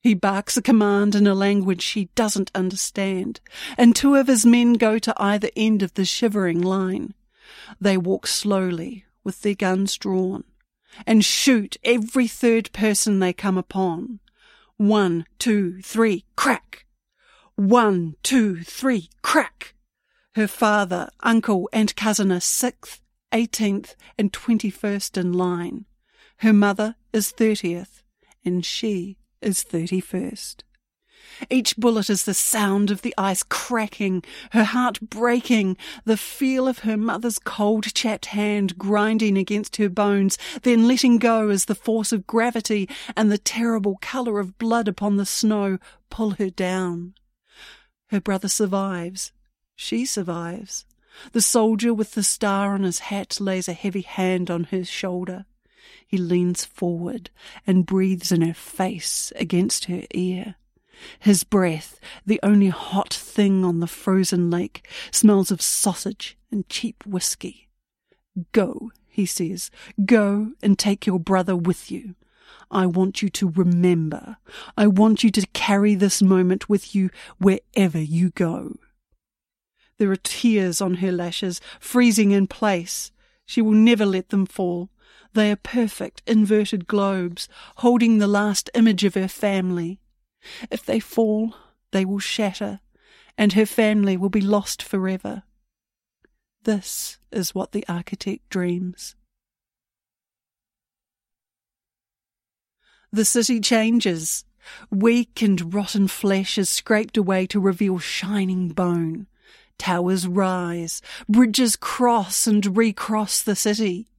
He 0.00 0.14
barks 0.14 0.56
a 0.56 0.62
command 0.62 1.14
in 1.14 1.26
a 1.26 1.34
language 1.34 1.84
he 1.84 2.06
doesn't 2.14 2.50
understand, 2.54 3.40
and 3.76 3.94
two 3.94 4.14
of 4.14 4.28
his 4.28 4.46
men 4.46 4.74
go 4.74 4.98
to 4.98 5.12
either 5.18 5.50
end 5.54 5.82
of 5.82 5.92
the 5.94 6.06
shivering 6.06 6.60
line. 6.60 7.12
They 7.80 7.98
walk 7.98 8.26
slowly, 8.26 9.04
with 9.30 9.42
their 9.42 9.54
guns 9.54 9.96
drawn 9.96 10.42
and 11.06 11.24
shoot 11.24 11.76
every 11.84 12.26
third 12.26 12.72
person 12.72 13.20
they 13.20 13.32
come 13.32 13.56
upon. 13.56 14.18
One, 14.76 15.24
two, 15.38 15.80
three, 15.82 16.24
crack! 16.34 16.84
One, 17.54 18.16
two, 18.24 18.62
three, 18.64 19.08
crack! 19.22 19.74
Her 20.34 20.48
father, 20.48 21.10
uncle, 21.20 21.68
and 21.72 21.94
cousin 21.94 22.32
are 22.32 22.40
sixth, 22.40 23.02
eighteenth, 23.32 23.94
and 24.18 24.32
twenty-first 24.32 25.16
in 25.16 25.32
line. 25.32 25.84
Her 26.38 26.52
mother 26.52 26.96
is 27.12 27.30
thirtieth, 27.30 28.02
and 28.44 28.66
she 28.66 29.16
is 29.40 29.62
thirty-first. 29.62 30.64
Each 31.48 31.76
bullet 31.76 32.10
is 32.10 32.24
the 32.24 32.34
sound 32.34 32.90
of 32.90 33.02
the 33.02 33.14
ice 33.16 33.42
cracking, 33.42 34.22
her 34.52 34.64
heart 34.64 35.00
breaking, 35.00 35.76
the 36.04 36.16
feel 36.16 36.68
of 36.68 36.80
her 36.80 36.96
mother's 36.96 37.38
cold 37.38 37.92
chapped 37.94 38.26
hand 38.26 38.78
grinding 38.78 39.38
against 39.38 39.76
her 39.76 39.88
bones, 39.88 40.38
then 40.62 40.86
letting 40.86 41.18
go 41.18 41.48
as 41.48 41.64
the 41.64 41.74
force 41.74 42.12
of 42.12 42.26
gravity 42.26 42.88
and 43.16 43.30
the 43.30 43.38
terrible 43.38 43.98
colour 44.00 44.38
of 44.38 44.58
blood 44.58 44.88
upon 44.88 45.16
the 45.16 45.26
snow 45.26 45.78
pull 46.10 46.32
her 46.32 46.50
down. 46.50 47.14
Her 48.08 48.20
brother 48.20 48.48
survives. 48.48 49.32
She 49.76 50.04
survives. 50.04 50.84
The 51.32 51.40
soldier 51.40 51.94
with 51.94 52.12
the 52.12 52.22
star 52.22 52.74
on 52.74 52.82
his 52.82 52.98
hat 53.00 53.40
lays 53.40 53.68
a 53.68 53.72
heavy 53.72 54.02
hand 54.02 54.50
on 54.50 54.64
her 54.64 54.84
shoulder. 54.84 55.46
He 56.06 56.18
leans 56.18 56.64
forward 56.64 57.30
and 57.66 57.86
breathes 57.86 58.32
in 58.32 58.42
her 58.42 58.54
face 58.54 59.32
against 59.36 59.86
her 59.86 60.02
ear. 60.12 60.56
His 61.18 61.44
breath, 61.44 61.98
the 62.26 62.40
only 62.42 62.68
hot 62.68 63.12
thing 63.12 63.64
on 63.64 63.80
the 63.80 63.86
frozen 63.86 64.50
lake, 64.50 64.86
smells 65.10 65.50
of 65.50 65.62
sausage 65.62 66.36
and 66.50 66.68
cheap 66.68 67.04
whiskey. 67.06 67.68
Go, 68.52 68.90
he 69.08 69.26
says, 69.26 69.70
go 70.04 70.52
and 70.62 70.78
take 70.78 71.06
your 71.06 71.20
brother 71.20 71.56
with 71.56 71.90
you. 71.90 72.14
I 72.70 72.86
want 72.86 73.20
you 73.20 73.28
to 73.30 73.50
remember. 73.50 74.36
I 74.76 74.86
want 74.86 75.24
you 75.24 75.30
to 75.32 75.46
carry 75.52 75.94
this 75.94 76.22
moment 76.22 76.68
with 76.68 76.94
you 76.94 77.10
wherever 77.38 77.98
you 78.00 78.30
go. 78.30 78.76
There 79.98 80.10
are 80.10 80.16
tears 80.16 80.80
on 80.80 80.94
her 80.94 81.12
lashes, 81.12 81.60
freezing 81.78 82.30
in 82.30 82.46
place. 82.46 83.10
She 83.44 83.60
will 83.60 83.72
never 83.72 84.06
let 84.06 84.30
them 84.30 84.46
fall. 84.46 84.88
They 85.34 85.50
are 85.50 85.56
perfect 85.56 86.22
inverted 86.26 86.86
globes, 86.86 87.48
holding 87.76 88.18
the 88.18 88.26
last 88.26 88.70
image 88.74 89.04
of 89.04 89.14
her 89.14 89.28
family. 89.28 89.99
If 90.70 90.84
they 90.84 91.00
fall, 91.00 91.54
they 91.92 92.04
will 92.04 92.18
shatter, 92.18 92.80
and 93.36 93.52
her 93.52 93.66
family 93.66 94.16
will 94.16 94.28
be 94.30 94.40
lost 94.40 94.82
forever. 94.82 95.44
This 96.64 97.18
is 97.32 97.54
what 97.54 97.72
the 97.72 97.84
architect 97.88 98.48
dreams. 98.50 99.16
The 103.12 103.24
city 103.24 103.60
changes. 103.60 104.44
Weak 104.90 105.42
and 105.42 105.74
rotten 105.74 106.06
flesh 106.06 106.58
is 106.58 106.68
scraped 106.68 107.16
away 107.16 107.46
to 107.46 107.58
reveal 107.58 107.98
shining 107.98 108.68
bone. 108.68 109.26
Towers 109.78 110.28
rise, 110.28 111.00
bridges 111.28 111.74
cross 111.74 112.46
and 112.46 112.76
recross 112.76 113.42
the 113.42 113.56
city. 113.56 114.09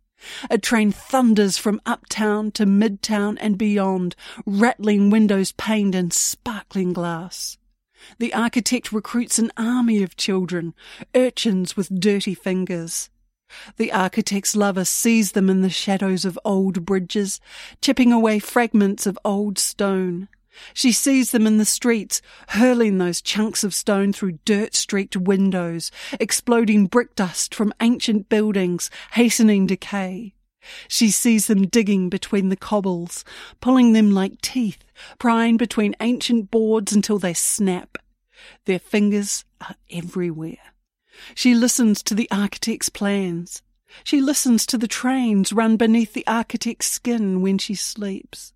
A 0.50 0.58
train 0.58 0.92
thunders 0.92 1.58
from 1.58 1.82
uptown 1.86 2.52
to 2.52 2.66
midtown 2.66 3.38
and 3.40 3.58
beyond, 3.58 4.16
rattling 4.46 5.10
windows 5.10 5.52
paned 5.54 5.96
in 5.96 6.12
sparkling 6.12 6.94
glass. 6.94 7.58
The 8.20 8.34
architect 8.34 8.92
recruits 8.92 9.40
an 9.40 9.52
army 9.58 10.02
of 10.04 10.18
children, 10.18 10.74
urchins 11.16 11.78
with 11.78 12.00
dirty 12.00 12.34
fingers. 12.34 13.10
The 13.78 13.92
architect's 13.92 14.56
lover 14.56 14.86
sees 14.86 15.34
them 15.34 15.50
in 15.50 15.62
the 15.62 15.70
shadows 15.70 16.26
of 16.26 16.40
old 16.46 16.86
bridges, 16.86 17.40
chipping 17.82 18.12
away 18.12 18.40
fragments 18.40 19.06
of 19.06 19.20
old 19.26 19.60
stone. 19.60 20.30
She 20.74 20.92
sees 20.92 21.32
them 21.32 21.48
in 21.48 21.58
the 21.58 21.66
streets, 21.66 22.22
hurling 22.50 22.98
those 22.98 23.22
chunks 23.22 23.64
of 23.64 23.74
stone 23.74 24.14
through 24.14 24.40
dirt 24.46 24.76
streaked 24.76 25.16
windows, 25.16 25.92
exploding 26.20 26.88
brick 26.88 27.16
dust 27.16 27.56
from 27.56 27.74
ancient 27.82 28.30
buildings, 28.30 28.90
hastening 29.12 29.68
decay. 29.68 30.34
She 30.88 31.10
sees 31.10 31.48
them 31.48 31.68
digging 31.68 32.10
between 32.10 32.50
the 32.50 32.56
cobbles, 32.56 33.26
pulling 33.62 33.94
them 33.94 34.12
like 34.12 34.42
teeth, 34.42 34.84
prying 35.18 35.58
between 35.58 35.96
ancient 36.00 36.52
boards 36.52 36.94
until 36.94 37.18
they 37.18 37.34
snap. 37.34 37.98
Their 38.66 38.80
fingers 38.80 39.46
are 39.60 39.76
everywhere. 39.90 40.74
She 41.36 41.56
listens 41.56 42.04
to 42.04 42.16
the 42.16 42.30
architect's 42.32 42.90
plans. 42.90 43.62
She 44.04 44.22
listens 44.22 44.66
to 44.68 44.78
the 44.78 44.88
trains 44.88 45.52
run 45.52 45.78
beneath 45.78 46.14
the 46.14 46.26
architect's 46.28 46.88
skin 46.88 47.42
when 47.42 47.58
she 47.58 47.76
sleeps. 47.76 48.54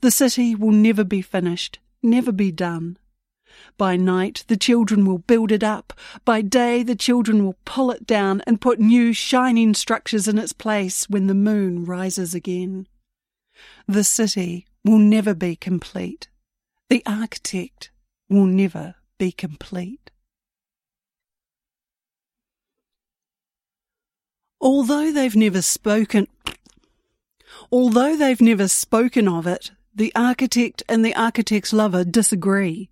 The 0.00 0.10
city 0.10 0.54
will 0.54 0.72
never 0.72 1.04
be 1.04 1.22
finished, 1.22 1.78
never 2.02 2.32
be 2.32 2.52
done. 2.52 2.98
By 3.76 3.96
night, 3.96 4.44
the 4.48 4.56
children 4.56 5.06
will 5.06 5.18
build 5.18 5.52
it 5.52 5.62
up. 5.62 5.92
By 6.24 6.42
day, 6.42 6.82
the 6.82 6.96
children 6.96 7.44
will 7.44 7.56
pull 7.64 7.90
it 7.90 8.06
down 8.06 8.42
and 8.46 8.60
put 8.60 8.78
new 8.78 9.12
shining 9.12 9.74
structures 9.74 10.28
in 10.28 10.38
its 10.38 10.52
place 10.52 11.08
when 11.08 11.26
the 11.26 11.34
moon 11.34 11.84
rises 11.84 12.34
again. 12.34 12.86
The 13.86 14.04
city 14.04 14.66
will 14.84 14.98
never 14.98 15.34
be 15.34 15.56
complete. 15.56 16.28
The 16.88 17.02
architect 17.06 17.90
will 18.28 18.46
never 18.46 18.96
be 19.18 19.32
complete. 19.32 20.10
Although 24.60 25.10
they've 25.10 25.34
never 25.34 25.60
spoken, 25.60 26.28
although 27.72 28.14
they've 28.14 28.40
never 28.40 28.68
spoken 28.68 29.26
of 29.26 29.46
it, 29.46 29.72
the 29.94 30.12
architect 30.14 30.82
and 30.88 31.04
the 31.04 31.16
architect's 31.16 31.72
lover 31.72 32.04
disagree. 32.04 32.90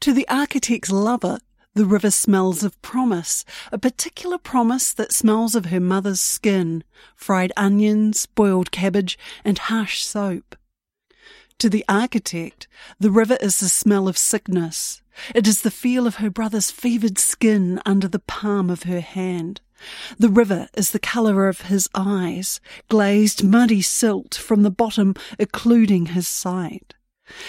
To 0.00 0.12
the 0.12 0.28
architect's 0.28 0.90
lover, 0.90 1.38
the 1.74 1.86
river 1.86 2.10
smells 2.10 2.62
of 2.62 2.80
promise, 2.82 3.44
a 3.72 3.78
particular 3.78 4.38
promise 4.38 4.92
that 4.92 5.12
smells 5.12 5.56
of 5.56 5.66
her 5.66 5.80
mother's 5.80 6.20
skin, 6.20 6.84
fried 7.16 7.52
onions, 7.56 8.26
boiled 8.26 8.70
cabbage, 8.70 9.18
and 9.44 9.58
harsh 9.58 10.04
soap. 10.04 10.54
To 11.58 11.68
the 11.68 11.84
architect, 11.88 12.68
the 13.00 13.10
river 13.10 13.36
is 13.40 13.58
the 13.58 13.68
smell 13.68 14.06
of 14.06 14.18
sickness. 14.18 15.02
It 15.34 15.48
is 15.48 15.62
the 15.62 15.70
feel 15.70 16.06
of 16.06 16.16
her 16.16 16.30
brother's 16.30 16.70
fevered 16.70 17.18
skin 17.18 17.80
under 17.86 18.06
the 18.06 18.18
palm 18.20 18.70
of 18.70 18.84
her 18.84 19.00
hand. 19.00 19.60
The 20.18 20.28
river 20.28 20.68
is 20.74 20.90
the 20.90 20.98
colour 20.98 21.48
of 21.48 21.62
his 21.62 21.88
eyes, 21.94 22.60
glazed 22.88 23.44
muddy 23.44 23.82
silt 23.82 24.34
from 24.34 24.62
the 24.62 24.70
bottom 24.70 25.14
occluding 25.38 26.06
his 26.06 26.28
sight. 26.28 26.94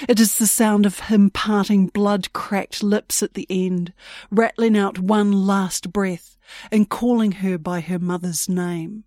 It 0.08 0.20
is 0.20 0.38
the 0.38 0.48
sound 0.48 0.86
of 0.86 1.00
him 1.00 1.30
parting 1.30 1.88
blood 1.88 2.32
cracked 2.34 2.82
lips 2.82 3.22
at 3.22 3.34
the 3.34 3.46
end, 3.50 3.94
rattling 4.32 4.78
out 4.78 5.00
one 5.00 5.32
last 5.32 5.92
breath, 5.92 6.38
and 6.72 6.90
calling 6.90 7.34
her 7.34 7.58
by 7.58 7.82
her 7.82 8.00
mother's 8.00 8.48
name. 8.48 9.04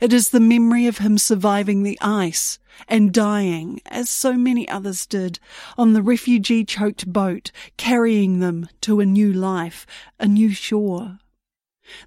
It 0.00 0.12
is 0.12 0.30
the 0.30 0.40
memory 0.40 0.86
of 0.86 0.98
him 0.98 1.18
surviving 1.18 1.82
the 1.82 1.98
ice 2.00 2.58
and 2.88 3.12
dying, 3.12 3.80
as 3.86 4.08
so 4.08 4.34
many 4.34 4.68
others 4.68 5.06
did, 5.06 5.38
on 5.76 5.92
the 5.92 6.02
refugee 6.02 6.64
choked 6.64 7.12
boat, 7.12 7.50
carrying 7.76 8.40
them 8.40 8.68
to 8.82 9.00
a 9.00 9.06
new 9.06 9.32
life, 9.32 9.86
a 10.18 10.26
new 10.26 10.50
shore. 10.50 11.18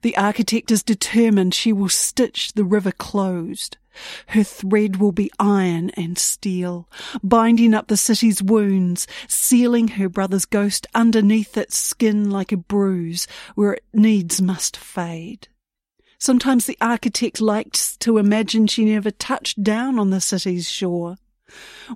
The 0.01 0.15
architect 0.17 0.71
is 0.71 0.83
determined 0.83 1.53
she 1.53 1.73
will 1.73 1.89
stitch 1.89 2.53
the 2.53 2.63
river 2.63 2.91
closed. 2.91 3.77
Her 4.27 4.43
thread 4.43 4.97
will 4.97 5.11
be 5.11 5.31
iron 5.39 5.89
and 5.91 6.17
steel, 6.17 6.87
binding 7.23 7.73
up 7.73 7.87
the 7.87 7.97
city's 7.97 8.41
wounds, 8.41 9.07
sealing 9.27 9.89
her 9.89 10.07
brother's 10.07 10.45
ghost 10.45 10.87
underneath 10.93 11.57
its 11.57 11.77
skin 11.77 12.29
like 12.29 12.51
a 12.51 12.57
bruise 12.57 13.27
where 13.55 13.73
it 13.73 13.83
needs 13.93 14.41
must 14.41 14.77
fade. 14.77 15.47
Sometimes 16.17 16.65
the 16.65 16.77
architect 16.81 17.39
likes 17.39 17.95
to 17.97 18.17
imagine 18.17 18.67
she 18.67 18.85
never 18.85 19.11
touched 19.11 19.63
down 19.63 19.97
on 19.97 20.09
the 20.09 20.21
city's 20.21 20.69
shore. 20.69 21.15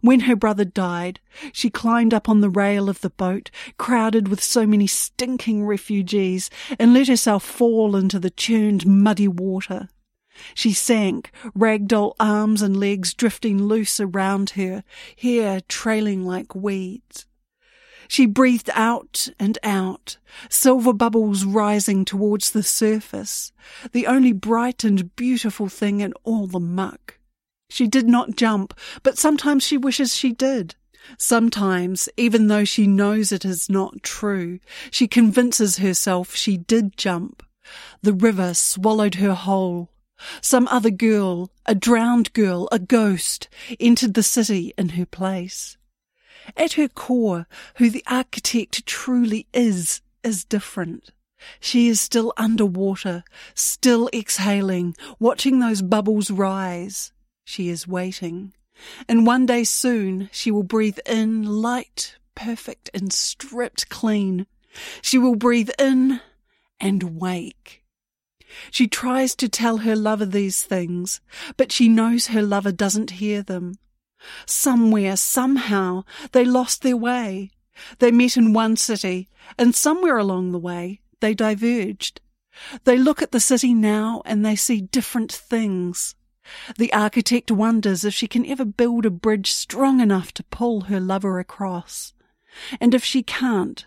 When 0.01 0.21
her 0.21 0.35
brother 0.35 0.65
died, 0.65 1.19
she 1.51 1.69
climbed 1.69 2.13
up 2.13 2.29
on 2.29 2.41
the 2.41 2.49
rail 2.49 2.89
of 2.89 3.01
the 3.01 3.09
boat, 3.09 3.51
crowded 3.77 4.27
with 4.27 4.43
so 4.43 4.65
many 4.65 4.87
stinking 4.87 5.65
refugees, 5.65 6.49
and 6.79 6.93
let 6.93 7.07
herself 7.07 7.43
fall 7.43 7.95
into 7.95 8.19
the 8.19 8.29
churned 8.29 8.85
muddy 8.85 9.27
water. 9.27 9.89
She 10.55 10.73
sank, 10.73 11.31
ragdoll 11.55 12.15
arms 12.19 12.61
and 12.61 12.79
legs 12.79 13.13
drifting 13.13 13.63
loose 13.63 13.99
around 13.99 14.51
her, 14.51 14.83
hair 15.17 15.61
trailing 15.67 16.25
like 16.25 16.55
weeds. 16.55 17.25
She 18.07 18.25
breathed 18.25 18.69
out 18.73 19.29
and 19.39 19.57
out, 19.63 20.17
silver 20.49 20.93
bubbles 20.93 21.45
rising 21.45 22.05
towards 22.05 22.51
the 22.51 22.63
surface, 22.63 23.51
the 23.91 24.07
only 24.07 24.33
bright 24.33 24.83
and 24.83 25.15
beautiful 25.15 25.69
thing 25.69 26.01
in 26.01 26.13
all 26.23 26.47
the 26.47 26.59
muck. 26.59 27.19
She 27.73 27.87
did 27.87 28.07
not 28.07 28.35
jump, 28.35 28.75
but 29.01 29.17
sometimes 29.17 29.63
she 29.63 29.77
wishes 29.77 30.13
she 30.15 30.31
did. 30.31 30.75
Sometimes, 31.17 32.07
even 32.17 32.45
though 32.45 32.65
she 32.65 32.85
knows 32.85 33.31
it 33.31 33.43
is 33.43 33.67
not 33.67 34.03
true, 34.03 34.59
she 34.91 35.07
convinces 35.07 35.77
herself 35.77 36.35
she 36.35 36.55
did 36.55 36.95
jump. 36.97 37.41
The 38.03 38.13
river 38.13 38.53
swallowed 38.53 39.15
her 39.15 39.33
whole. 39.33 39.89
Some 40.39 40.67
other 40.67 40.91
girl, 40.91 41.49
a 41.65 41.73
drowned 41.73 42.31
girl, 42.33 42.69
a 42.71 42.77
ghost, 42.77 43.49
entered 43.79 44.13
the 44.13 44.21
city 44.21 44.75
in 44.77 44.89
her 44.89 45.07
place. 45.07 45.75
At 46.55 46.73
her 46.73 46.87
core, 46.87 47.47
who 47.77 47.89
the 47.89 48.03
architect 48.05 48.85
truly 48.85 49.47
is, 49.51 50.03
is 50.23 50.45
different. 50.45 51.09
She 51.59 51.87
is 51.87 51.99
still 51.99 52.33
underwater, 52.37 53.23
still 53.55 54.11
exhaling, 54.13 54.95
watching 55.17 55.57
those 55.57 55.81
bubbles 55.81 56.29
rise. 56.29 57.12
She 57.43 57.69
is 57.69 57.87
waiting. 57.87 58.53
And 59.07 59.25
one 59.25 59.45
day 59.45 59.63
soon 59.63 60.29
she 60.31 60.51
will 60.51 60.63
breathe 60.63 60.99
in 61.05 61.43
light, 61.43 62.17
perfect, 62.35 62.89
and 62.93 63.13
stripped 63.13 63.89
clean. 63.89 64.47
She 65.01 65.17
will 65.17 65.35
breathe 65.35 65.69
in 65.77 66.21
and 66.79 67.19
wake. 67.19 67.83
She 68.71 68.87
tries 68.87 69.35
to 69.35 69.49
tell 69.49 69.77
her 69.77 69.95
lover 69.95 70.25
these 70.25 70.63
things, 70.63 71.21
but 71.57 71.71
she 71.71 71.87
knows 71.87 72.27
her 72.27 72.41
lover 72.41 72.71
doesn't 72.71 73.11
hear 73.11 73.41
them. 73.41 73.75
Somewhere, 74.45 75.15
somehow, 75.15 76.03
they 76.31 76.45
lost 76.45 76.81
their 76.81 76.97
way. 76.97 77.51
They 77.99 78.11
met 78.11 78.37
in 78.37 78.53
one 78.53 78.75
city, 78.77 79.29
and 79.57 79.75
somewhere 79.75 80.17
along 80.17 80.51
the 80.51 80.59
way, 80.59 81.01
they 81.19 81.33
diverged. 81.33 82.21
They 82.83 82.97
look 82.97 83.21
at 83.21 83.31
the 83.31 83.39
city 83.39 83.73
now 83.73 84.21
and 84.25 84.45
they 84.45 84.55
see 84.55 84.81
different 84.81 85.31
things. 85.31 86.15
The 86.77 86.91
architect 86.93 87.51
wonders 87.51 88.03
if 88.03 88.13
she 88.13 88.27
can 88.27 88.45
ever 88.45 88.65
build 88.65 89.05
a 89.05 89.09
bridge 89.09 89.51
strong 89.51 89.99
enough 89.99 90.33
to 90.33 90.43
pull 90.43 90.81
her 90.81 90.99
lover 90.99 91.39
across. 91.39 92.13
And 92.79 92.93
if 92.93 93.03
she 93.03 93.23
can't, 93.23 93.85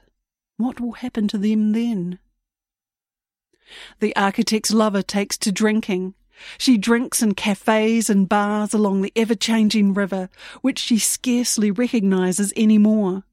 what 0.56 0.80
will 0.80 0.92
happen 0.92 1.28
to 1.28 1.38
them 1.38 1.72
then? 1.72 2.18
The 4.00 4.14
architect's 4.16 4.72
lover 4.72 5.02
takes 5.02 5.36
to 5.38 5.52
drinking. 5.52 6.14
She 6.58 6.76
drinks 6.76 7.22
in 7.22 7.34
cafes 7.34 8.10
and 8.10 8.28
bars 8.28 8.74
along 8.74 9.02
the 9.02 9.12
ever 9.16 9.34
changing 9.34 9.94
river, 9.94 10.28
which 10.60 10.78
she 10.78 10.98
scarcely 10.98 11.70
recognizes 11.70 12.52
any 12.56 12.78
more. 12.78 13.24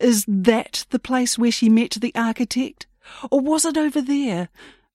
Is 0.00 0.24
that 0.28 0.86
the 0.90 0.98
place 0.98 1.38
where 1.38 1.52
she 1.52 1.68
met 1.68 1.92
the 1.92 2.14
architect? 2.14 2.86
Or 3.30 3.40
was 3.40 3.64
it 3.64 3.76
over 3.76 4.00
there, 4.00 4.48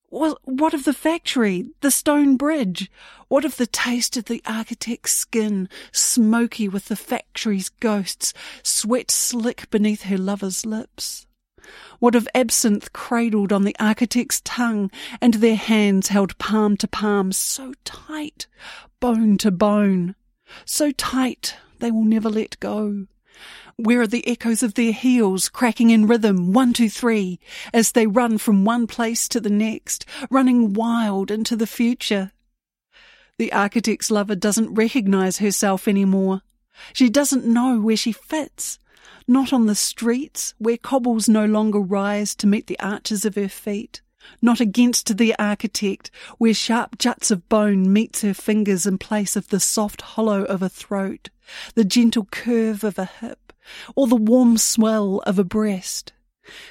well, 0.10 0.39
what 0.43 0.74
of 0.74 0.86
the 0.86 0.93
factory, 0.93 1.70
the 1.82 1.91
stone 1.91 2.38
bridge? 2.38 2.89
What 3.28 3.43
of 3.43 3.58
the 3.58 3.67
taste 3.67 4.15
of 4.15 4.26
the 4.26 4.41
architect's 4.46 5.13
skin, 5.13 5.67
smoky 5.91 6.70
with 6.70 6.86
the 6.86 6.96
factory's 6.96 7.70
ghosts, 7.70 8.34
sweat 8.63 9.12
slick 9.12 9.70
beneath 9.70 10.04
her 10.04 10.17
lover's 10.17 10.65
lips? 10.65 11.28
What 12.00 12.15
of 12.15 12.28
absinthe 12.34 12.93
cradled 12.93 13.52
on 13.52 13.63
the 13.63 13.76
architect's 13.80 14.41
tongue 14.46 14.89
and 15.22 15.36
their 15.36 15.58
hands 15.58 16.08
held 16.08 16.38
palm 16.38 16.78
to 16.78 16.88
palm 16.88 17.34
so 17.34 17.74
tight, 17.84 18.48
bone 19.02 19.38
to 19.39 19.52
bone, 19.52 20.15
so 20.63 20.91
tight 20.91 21.58
they 21.80 21.91
will 21.91 22.06
never 22.06 22.30
let 22.30 22.58
go? 22.62 23.08
Where 23.76 24.02
are 24.02 24.08
the 24.08 24.28
echoes 24.28 24.63
of 24.63 24.73
their 24.73 24.91
heels 24.91 25.50
cracking 25.50 25.91
in 25.91 26.08
rhythm, 26.08 26.54
one, 26.54 26.73
two, 26.73 26.89
three, 26.89 27.39
as 27.73 27.91
they 27.91 28.08
run 28.08 28.38
from 28.38 28.65
one 28.65 28.88
place 28.88 29.28
to 29.30 29.39
the 29.39 29.50
next, 29.50 30.06
running 30.30 30.73
wild 30.73 31.30
into 31.30 31.56
the 31.56 31.67
future? 31.67 32.32
The 33.38 33.54
architect's 33.54 34.10
lover 34.10 34.36
doesn't 34.36 34.73
recognize 34.73 35.38
herself 35.38 35.88
anymore. 35.88 36.41
She 36.93 37.10
doesn't 37.10 37.45
know 37.45 37.80
where 37.80 37.97
she 37.97 38.12
fits. 38.12 38.80
Not 39.28 39.54
on 39.54 39.65
the 39.65 39.76
streets, 39.76 40.56
where 40.58 40.78
cobbles 40.78 41.30
no 41.30 41.45
longer 41.45 41.80
rise 41.80 42.34
to 42.36 42.47
meet 42.47 42.67
the 42.67 42.80
arches 42.80 43.26
of 43.26 43.36
her 43.36 43.50
feet. 43.50 44.02
Not 44.42 44.60
against 44.60 45.18
the 45.18 45.36
architect, 45.40 46.12
where 46.38 46.54
sharp 46.54 46.98
juts 46.98 47.32
of 47.32 47.48
bone 47.50 47.92
meets 47.92 48.22
her 48.22 48.34
fingers 48.34 48.86
in 48.86 48.98
place 48.98 49.36
of 49.36 49.50
the 49.50 49.60
soft 49.60 50.02
hollow 50.02 50.44
of 50.44 50.62
a 50.62 50.70
throat, 50.70 51.30
the 51.76 51.86
gentle 51.86 52.26
curve 52.26 52.84
of 52.84 53.00
a 53.00 53.06
hip 53.06 53.54
or 53.96 54.08
the 54.08 54.16
warm 54.16 54.58
swell 54.58 55.22
of 55.26 55.40
a 55.40 55.44
breast. 55.44 56.13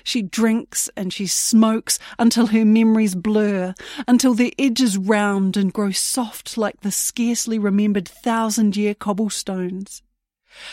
She 0.02 0.22
drinks 0.22 0.88
and 0.96 1.12
she 1.12 1.26
smokes 1.26 1.98
until 2.18 2.46
her 2.46 2.64
memories 2.64 3.14
blur, 3.14 3.74
until 4.08 4.32
their 4.32 4.52
edges 4.58 4.96
round 4.96 5.56
and 5.56 5.72
grow 5.72 5.90
soft 5.90 6.56
like 6.56 6.80
the 6.80 6.90
scarcely 6.90 7.58
remembered 7.58 8.08
thousand 8.08 8.76
year 8.76 8.94
cobblestones. 8.94 10.02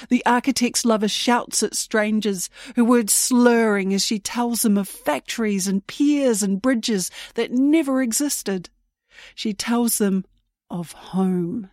The 0.09 0.25
architect's 0.25 0.85
lover 0.85 1.07
shouts 1.07 1.63
at 1.63 1.75
strangers, 1.75 2.49
her 2.75 2.83
words 2.83 3.13
slurring 3.13 3.93
as 3.93 4.05
she 4.05 4.19
tells 4.19 4.61
them 4.61 4.77
of 4.77 4.87
factories 4.87 5.67
and 5.67 5.85
piers 5.87 6.43
and 6.43 6.61
bridges 6.61 7.11
that 7.35 7.51
never 7.51 8.01
existed. 8.01 8.69
She 9.35 9.53
tells 9.53 9.97
them 9.97 10.25
of 10.69 10.91
home. 10.91 11.69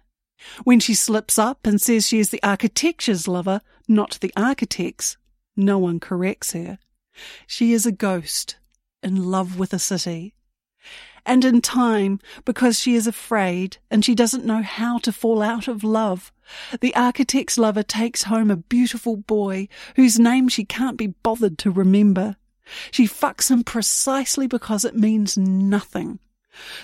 When 0.64 0.80
she 0.80 0.94
slips 0.94 1.38
up 1.38 1.66
and 1.66 1.80
says 1.80 2.06
she 2.06 2.18
is 2.18 2.30
the 2.30 2.42
architecture's 2.42 3.28
lover, 3.28 3.60
not 3.88 4.18
the 4.20 4.32
architect's, 4.36 5.16
No 5.56 5.78
one 5.78 6.00
corrects 6.00 6.52
her. 6.52 6.78
She 7.46 7.72
is 7.72 7.84
a 7.84 7.92
ghost, 7.92 8.56
in 9.02 9.30
love 9.30 9.58
with 9.58 9.72
a 9.72 9.78
city. 9.78 10.34
And 11.26 11.44
in 11.44 11.60
time, 11.60 12.18
because 12.44 12.78
she 12.80 12.94
is 12.94 13.06
afraid 13.06 13.76
and 13.90 14.04
she 14.04 14.14
doesn't 14.14 14.46
know 14.46 14.62
how 14.62 14.98
to 14.98 15.12
fall 15.12 15.42
out 15.42 15.68
of 15.68 15.84
love, 15.84 16.32
the 16.80 16.94
architect's 16.94 17.58
lover 17.58 17.82
takes 17.82 18.24
home 18.24 18.50
a 18.50 18.56
beautiful 18.56 19.16
boy 19.16 19.68
whose 19.96 20.18
name 20.18 20.48
she 20.48 20.64
can't 20.64 20.96
be 20.96 21.08
bothered 21.08 21.58
to 21.58 21.70
remember. 21.70 22.36
She 22.90 23.06
fucks 23.06 23.50
him 23.50 23.64
precisely 23.64 24.46
because 24.46 24.84
it 24.84 24.96
means 24.96 25.36
nothing. 25.36 26.18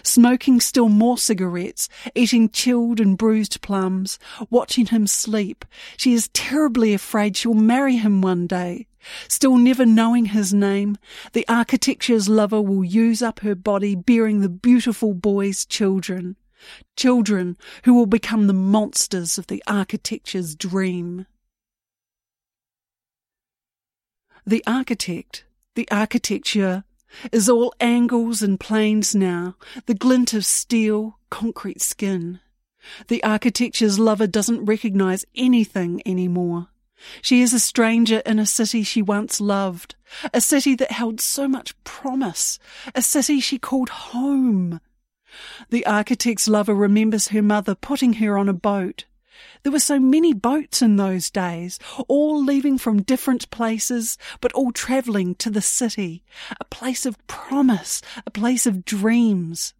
Smoking 0.02 0.60
still 0.60 0.88
more 0.88 1.18
cigarettes, 1.18 1.88
eating 2.14 2.48
chilled 2.48 3.00
and 3.00 3.18
bruised 3.18 3.60
plums, 3.60 4.18
watching 4.48 4.86
him 4.86 5.06
sleep, 5.06 5.64
she 5.96 6.14
is 6.14 6.28
terribly 6.28 6.94
afraid 6.94 7.36
she'll 7.36 7.54
marry 7.54 7.96
him 7.96 8.20
one 8.20 8.46
day. 8.46 8.86
Still 9.28 9.56
never 9.56 9.86
knowing 9.86 10.26
his 10.26 10.52
name, 10.52 10.98
the 11.32 11.46
architecture's 11.48 12.28
lover 12.28 12.60
will 12.60 12.84
use 12.84 13.22
up 13.22 13.40
her 13.40 13.54
body 13.54 13.94
bearing 13.94 14.40
the 14.40 14.48
beautiful 14.48 15.14
boy's 15.14 15.64
children. 15.64 16.36
Children 16.96 17.56
who 17.84 17.94
will 17.94 18.06
become 18.06 18.46
the 18.46 18.52
monsters 18.52 19.38
of 19.38 19.46
the 19.46 19.62
architecture's 19.66 20.54
dream. 20.54 21.26
The 24.46 24.62
architect, 24.66 25.44
the 25.74 25.88
architecture, 25.90 26.84
is 27.32 27.48
all 27.48 27.74
angles 27.80 28.42
and 28.42 28.60
planes 28.60 29.14
now, 29.14 29.56
the 29.86 29.94
glint 29.94 30.34
of 30.34 30.44
steel, 30.44 31.18
concrete 31.30 31.80
skin. 31.80 32.40
The 33.08 33.22
architecture's 33.24 33.98
lover 33.98 34.26
doesn't 34.26 34.64
recognize 34.64 35.24
anything 35.34 36.02
anymore. 36.06 36.68
She 37.20 37.42
is 37.42 37.52
a 37.52 37.58
stranger 37.58 38.22
in 38.24 38.38
a 38.38 38.46
city 38.46 38.82
she 38.82 39.02
once 39.02 39.40
loved, 39.40 39.96
a 40.32 40.40
city 40.40 40.74
that 40.76 40.92
held 40.92 41.20
so 41.20 41.46
much 41.48 41.74
promise, 41.84 42.58
a 42.94 43.02
city 43.02 43.40
she 43.40 43.58
called 43.58 43.90
home. 43.90 44.80
The 45.70 45.86
architect's 45.86 46.48
lover 46.48 46.74
remembers 46.74 47.28
her 47.28 47.42
mother 47.42 47.74
putting 47.74 48.14
her 48.14 48.38
on 48.38 48.48
a 48.48 48.52
boat. 48.52 49.04
There 49.62 49.72
were 49.72 49.78
so 49.78 49.98
many 49.98 50.32
boats 50.32 50.80
in 50.80 50.96
those 50.96 51.30
days, 51.30 51.78
all 52.08 52.42
leaving 52.42 52.78
from 52.78 53.02
different 53.02 53.50
places, 53.50 54.16
but 54.40 54.52
all 54.52 54.72
travelling 54.72 55.34
to 55.36 55.50
the 55.50 55.60
city, 55.60 56.22
a 56.58 56.64
place 56.64 57.04
of 57.04 57.18
promise, 57.26 58.00
a 58.26 58.30
place 58.30 58.66
of 58.66 58.84
dreams. 58.84 59.74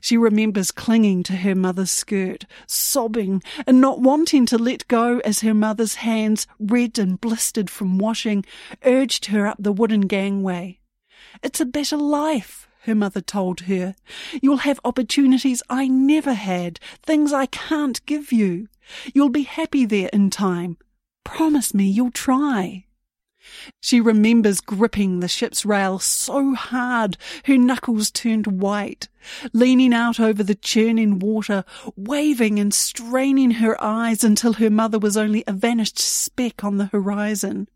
She 0.00 0.16
remembers 0.16 0.70
clinging 0.70 1.22
to 1.24 1.36
her 1.36 1.54
mother's 1.54 1.90
skirt, 1.90 2.44
sobbing, 2.66 3.42
and 3.66 3.80
not 3.80 4.00
wanting 4.00 4.46
to 4.46 4.58
let 4.58 4.88
go 4.88 5.18
as 5.20 5.40
her 5.40 5.54
mother's 5.54 5.96
hands, 5.96 6.46
red 6.58 6.98
and 6.98 7.20
blistered 7.20 7.70
from 7.70 7.98
washing, 7.98 8.44
urged 8.84 9.26
her 9.26 9.46
up 9.46 9.56
the 9.60 9.72
wooden 9.72 10.02
gangway. 10.02 10.80
It's 11.42 11.60
a 11.60 11.66
better 11.66 11.96
life, 11.96 12.67
her 12.88 12.94
mother 12.94 13.20
told 13.20 13.60
her. 13.60 13.94
You'll 14.42 14.58
have 14.58 14.80
opportunities 14.84 15.62
I 15.70 15.86
never 15.86 16.32
had, 16.32 16.80
things 17.02 17.32
I 17.32 17.46
can't 17.46 18.04
give 18.06 18.32
you. 18.32 18.68
You'll 19.14 19.28
be 19.28 19.42
happy 19.42 19.84
there 19.84 20.10
in 20.12 20.30
time. 20.30 20.78
Promise 21.22 21.74
me 21.74 21.84
you'll 21.84 22.10
try. 22.10 22.86
She 23.80 24.00
remembers 24.00 24.60
gripping 24.60 25.20
the 25.20 25.28
ship's 25.28 25.64
rail 25.64 25.98
so 25.98 26.54
hard 26.54 27.16
her 27.44 27.56
knuckles 27.56 28.10
turned 28.10 28.46
white, 28.46 29.08
leaning 29.52 29.94
out 29.94 30.18
over 30.18 30.42
the 30.42 30.54
churning 30.54 31.18
water, 31.18 31.64
waving 31.96 32.58
and 32.58 32.72
straining 32.74 33.52
her 33.52 33.82
eyes 33.82 34.24
until 34.24 34.54
her 34.54 34.70
mother 34.70 34.98
was 34.98 35.16
only 35.16 35.44
a 35.46 35.52
vanished 35.52 35.98
speck 35.98 36.64
on 36.64 36.78
the 36.78 36.86
horizon. 36.86 37.68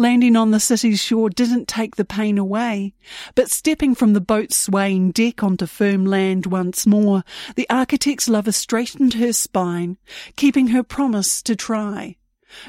Landing 0.00 0.34
on 0.34 0.50
the 0.50 0.60
city's 0.60 0.98
shore 0.98 1.28
didn't 1.28 1.68
take 1.68 1.96
the 1.96 2.06
pain 2.06 2.38
away, 2.38 2.94
but 3.34 3.50
stepping 3.50 3.94
from 3.94 4.14
the 4.14 4.20
boat's 4.22 4.56
swaying 4.56 5.10
deck 5.10 5.42
onto 5.42 5.66
firm 5.66 6.06
land 6.06 6.46
once 6.46 6.86
more, 6.86 7.22
the 7.54 7.68
architect's 7.68 8.26
lover 8.26 8.50
straightened 8.50 9.12
her 9.12 9.34
spine, 9.34 9.98
keeping 10.36 10.68
her 10.68 10.82
promise 10.82 11.42
to 11.42 11.54
try, 11.54 12.16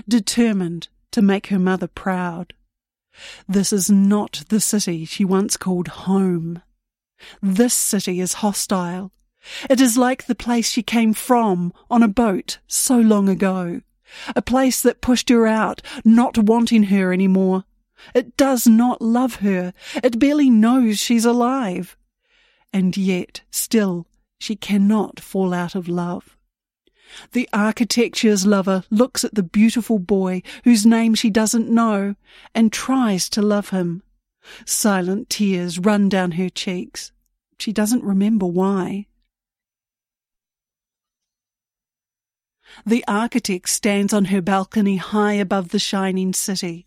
determined 0.09 0.89
to 1.11 1.21
make 1.21 1.47
her 1.47 1.57
mother 1.57 1.87
proud. 1.87 2.53
This 3.47 3.71
is 3.71 3.89
not 3.89 4.43
the 4.49 4.59
city 4.59 5.05
she 5.05 5.23
once 5.23 5.55
called 5.55 5.87
home. 5.87 6.61
This 7.41 7.73
city 7.73 8.19
is 8.19 8.33
hostile. 8.43 9.13
It 9.69 9.79
is 9.79 9.97
like 9.97 10.25
the 10.25 10.35
place 10.35 10.69
she 10.69 10.83
came 10.83 11.13
from 11.13 11.71
on 11.89 12.03
a 12.03 12.09
boat 12.09 12.59
so 12.67 12.97
long 12.97 13.29
ago. 13.29 13.79
A 14.35 14.41
place 14.41 14.81
that 14.81 15.01
pushed 15.01 15.29
her 15.29 15.47
out, 15.47 15.81
not 16.03 16.37
wanting 16.37 16.83
her 16.83 17.11
any 17.11 17.27
more. 17.27 17.65
It 18.15 18.35
does 18.35 18.67
not 18.67 19.01
love 19.01 19.35
her. 19.35 19.73
It 20.03 20.19
barely 20.19 20.49
knows 20.49 20.99
she's 20.99 21.25
alive. 21.25 21.97
And 22.73 22.95
yet, 22.97 23.41
still, 23.51 24.07
she 24.39 24.55
cannot 24.55 25.19
fall 25.19 25.53
out 25.53 25.75
of 25.75 25.87
love. 25.87 26.37
The 27.33 27.49
architecture's 27.53 28.45
lover 28.45 28.83
looks 28.89 29.23
at 29.23 29.35
the 29.35 29.43
beautiful 29.43 29.99
boy 29.99 30.41
whose 30.63 30.85
name 30.85 31.13
she 31.13 31.29
doesn't 31.29 31.69
know 31.69 32.15
and 32.55 32.71
tries 32.71 33.29
to 33.29 33.41
love 33.41 33.69
him. 33.69 34.03
Silent 34.65 35.29
tears 35.29 35.77
run 35.77 36.09
down 36.09 36.31
her 36.31 36.49
cheeks. 36.49 37.11
She 37.59 37.71
doesn't 37.71 38.03
remember 38.03 38.45
why. 38.45 39.07
The 42.85 43.03
architect 43.07 43.69
stands 43.69 44.13
on 44.13 44.25
her 44.25 44.41
balcony 44.41 44.97
high 44.97 45.33
above 45.33 45.69
the 45.69 45.79
shining 45.79 46.33
city. 46.33 46.85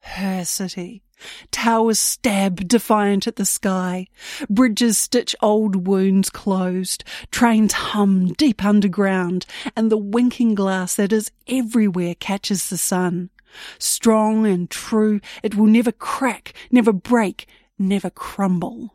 Her 0.00 0.44
city. 0.44 1.02
Towers 1.50 1.98
stab 1.98 2.68
defiant 2.68 3.26
at 3.26 3.36
the 3.36 3.44
sky. 3.44 4.06
Bridges 4.50 4.98
stitch 4.98 5.34
old 5.40 5.86
wounds 5.86 6.30
closed. 6.30 7.04
Trains 7.30 7.72
hum 7.72 8.32
deep 8.34 8.64
underground. 8.64 9.46
And 9.76 9.90
the 9.90 9.96
winking 9.96 10.54
glass 10.54 10.94
that 10.96 11.12
is 11.12 11.30
everywhere 11.46 12.14
catches 12.14 12.68
the 12.68 12.78
sun. 12.78 13.30
Strong 13.78 14.46
and 14.46 14.68
true, 14.68 15.20
it 15.42 15.54
will 15.54 15.66
never 15.66 15.92
crack, 15.92 16.52
never 16.70 16.92
break, 16.92 17.46
never 17.78 18.10
crumble. 18.10 18.94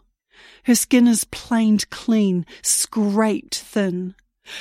Her 0.63 0.75
skin 0.75 1.08
is 1.08 1.23
planed 1.23 1.89
clean, 1.89 2.45
scraped 2.62 3.56
thin. 3.56 4.15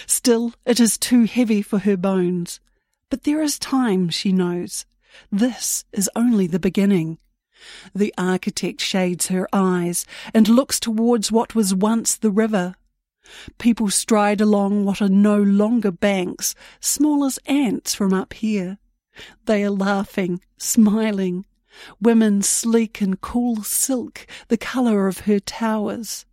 Still, 0.06 0.54
it 0.66 0.80
is 0.80 0.98
too 0.98 1.24
heavy 1.24 1.62
for 1.62 1.80
her 1.80 1.96
bones. 1.96 2.60
But 3.10 3.24
there 3.24 3.42
is 3.42 3.58
time, 3.58 4.08
she 4.08 4.32
knows. 4.32 4.84
This 5.32 5.84
is 5.92 6.10
only 6.14 6.46
the 6.46 6.58
beginning. 6.58 7.18
The 7.94 8.14
architect 8.16 8.80
shades 8.80 9.28
her 9.28 9.48
eyes 9.52 10.04
and 10.32 10.48
looks 10.48 10.78
towards 10.78 11.32
what 11.32 11.54
was 11.54 11.74
once 11.74 12.16
the 12.16 12.30
river. 12.30 12.74
People 13.58 13.90
stride 13.90 14.40
along 14.40 14.84
what 14.84 15.02
are 15.02 15.08
no 15.08 15.42
longer 15.42 15.90
banks, 15.90 16.54
small 16.80 17.24
as 17.24 17.38
ants 17.46 17.94
from 17.94 18.12
up 18.12 18.32
here. 18.32 18.78
They 19.46 19.64
are 19.64 19.70
laughing, 19.70 20.40
smiling. 20.56 21.44
Women 22.00 22.42
sleek 22.42 23.02
in 23.02 23.16
cool 23.16 23.62
silk, 23.62 24.26
the 24.48 24.56
colour 24.56 25.08
of 25.08 25.20
her 25.20 25.40
towers. 25.40 26.26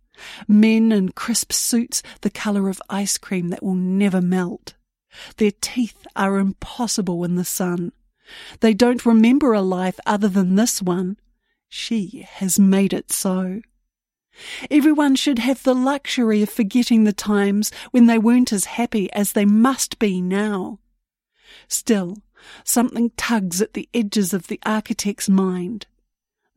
Men 0.48 0.92
in 0.92 1.10
crisp 1.10 1.52
suits, 1.52 2.02
the 2.22 2.30
colour 2.30 2.68
of 2.68 2.82
ice 2.88 3.18
cream 3.18 3.48
that 3.48 3.62
will 3.62 3.74
never 3.74 4.20
melt. 4.20 4.74
Their 5.36 5.52
teeth 5.60 6.06
are 6.14 6.38
impossible 6.38 7.24
in 7.24 7.36
the 7.36 7.44
sun. 7.44 7.92
They 8.60 8.74
don't 8.74 9.06
remember 9.06 9.52
a 9.52 9.62
life 9.62 9.98
other 10.04 10.28
than 10.28 10.56
this 10.56 10.82
one. 10.82 11.16
She 11.68 12.26
has 12.28 12.58
made 12.58 12.92
it 12.92 13.12
so. 13.12 13.60
Everyone 14.70 15.16
should 15.16 15.38
have 15.38 15.62
the 15.62 15.74
luxury 15.74 16.42
of 16.42 16.50
forgetting 16.50 17.04
the 17.04 17.12
times 17.12 17.72
when 17.90 18.06
they 18.06 18.18
weren't 18.18 18.52
as 18.52 18.66
happy 18.66 19.10
as 19.12 19.32
they 19.32 19.44
must 19.44 19.98
be 19.98 20.20
now. 20.20 20.78
Still, 21.68 22.18
something 22.64 23.10
tugs 23.16 23.62
at 23.62 23.72
the 23.72 23.88
edges 23.94 24.34
of 24.34 24.48
the 24.48 24.60
architect's 24.66 25.28
mind. 25.28 25.86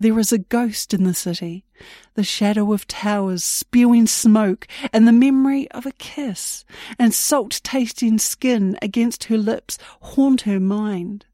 There 0.01 0.17
is 0.17 0.31
a 0.31 0.37
ghost 0.37 0.93
in 0.93 1.03
the 1.03 1.13
city, 1.13 1.65
the 2.13 2.23
shadow 2.23 2.71
of 2.71 2.87
towers 2.87 3.43
spewing 3.43 4.07
smoke, 4.07 4.65
and 4.93 5.05
the 5.05 5.11
memory 5.11 5.69
of 5.71 5.85
a 5.85 5.91
kiss 5.91 6.63
and 6.97 7.13
salt 7.13 7.59
tasting 7.63 8.17
skin 8.17 8.77
against 8.81 9.25
her 9.25 9.37
lips 9.37 9.77
haunt 10.01 10.41
her 10.41 10.59
mind 10.59 11.25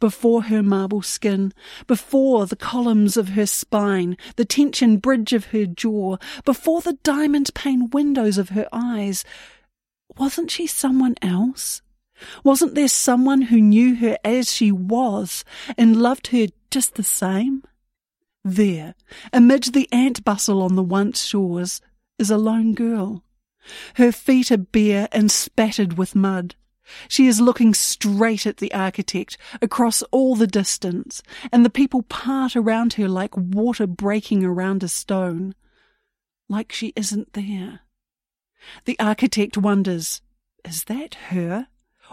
before 0.00 0.44
her 0.44 0.62
marble 0.62 1.02
skin, 1.02 1.52
before 1.86 2.46
the 2.46 2.56
columns 2.56 3.16
of 3.16 3.30
her 3.30 3.46
spine, 3.46 4.16
the 4.36 4.44
tension 4.44 4.96
bridge 4.96 5.32
of 5.32 5.46
her 5.46 5.66
jaw, 5.66 6.16
before 6.44 6.80
the 6.80 6.98
diamond 7.02 7.50
pane 7.54 7.90
windows 7.90 8.38
of 8.38 8.50
her 8.50 8.68
eyes. 8.72 9.24
Wasn't 10.16 10.50
she 10.50 10.66
someone 10.66 11.14
else? 11.22 11.82
Wasn't 12.44 12.74
there 12.74 12.88
someone 12.88 13.42
who 13.42 13.60
knew 13.60 13.94
her 13.96 14.18
as 14.24 14.52
she 14.52 14.72
was 14.72 15.44
and 15.76 16.00
loved 16.00 16.28
her 16.28 16.46
just 16.70 16.94
the 16.94 17.02
same? 17.02 17.62
There, 18.44 18.94
amid 19.32 19.64
the 19.64 19.88
ant 19.92 20.24
bustle 20.24 20.62
on 20.62 20.74
the 20.74 20.82
once 20.82 21.24
shores, 21.24 21.80
is 22.18 22.30
a 22.30 22.38
lone 22.38 22.74
girl. 22.74 23.24
Her 23.96 24.12
feet 24.12 24.50
are 24.50 24.56
bare 24.56 25.08
and 25.12 25.30
spattered 25.30 25.98
with 25.98 26.14
mud. 26.14 26.54
She 27.06 27.26
is 27.26 27.40
looking 27.40 27.74
straight 27.74 28.46
at 28.46 28.56
the 28.56 28.72
architect 28.72 29.36
across 29.60 30.02
all 30.04 30.34
the 30.34 30.46
distance, 30.46 31.22
and 31.52 31.64
the 31.64 31.70
people 31.70 32.02
part 32.02 32.56
around 32.56 32.94
her 32.94 33.08
like 33.08 33.36
water 33.36 33.86
breaking 33.86 34.44
around 34.44 34.82
a 34.82 34.88
stone. 34.88 35.54
Like 36.48 36.72
she 36.72 36.94
isn't 36.96 37.34
there. 37.34 37.80
The 38.86 38.98
architect 38.98 39.58
wonders, 39.58 40.22
is 40.64 40.84
that 40.84 41.14
her? 41.28 41.68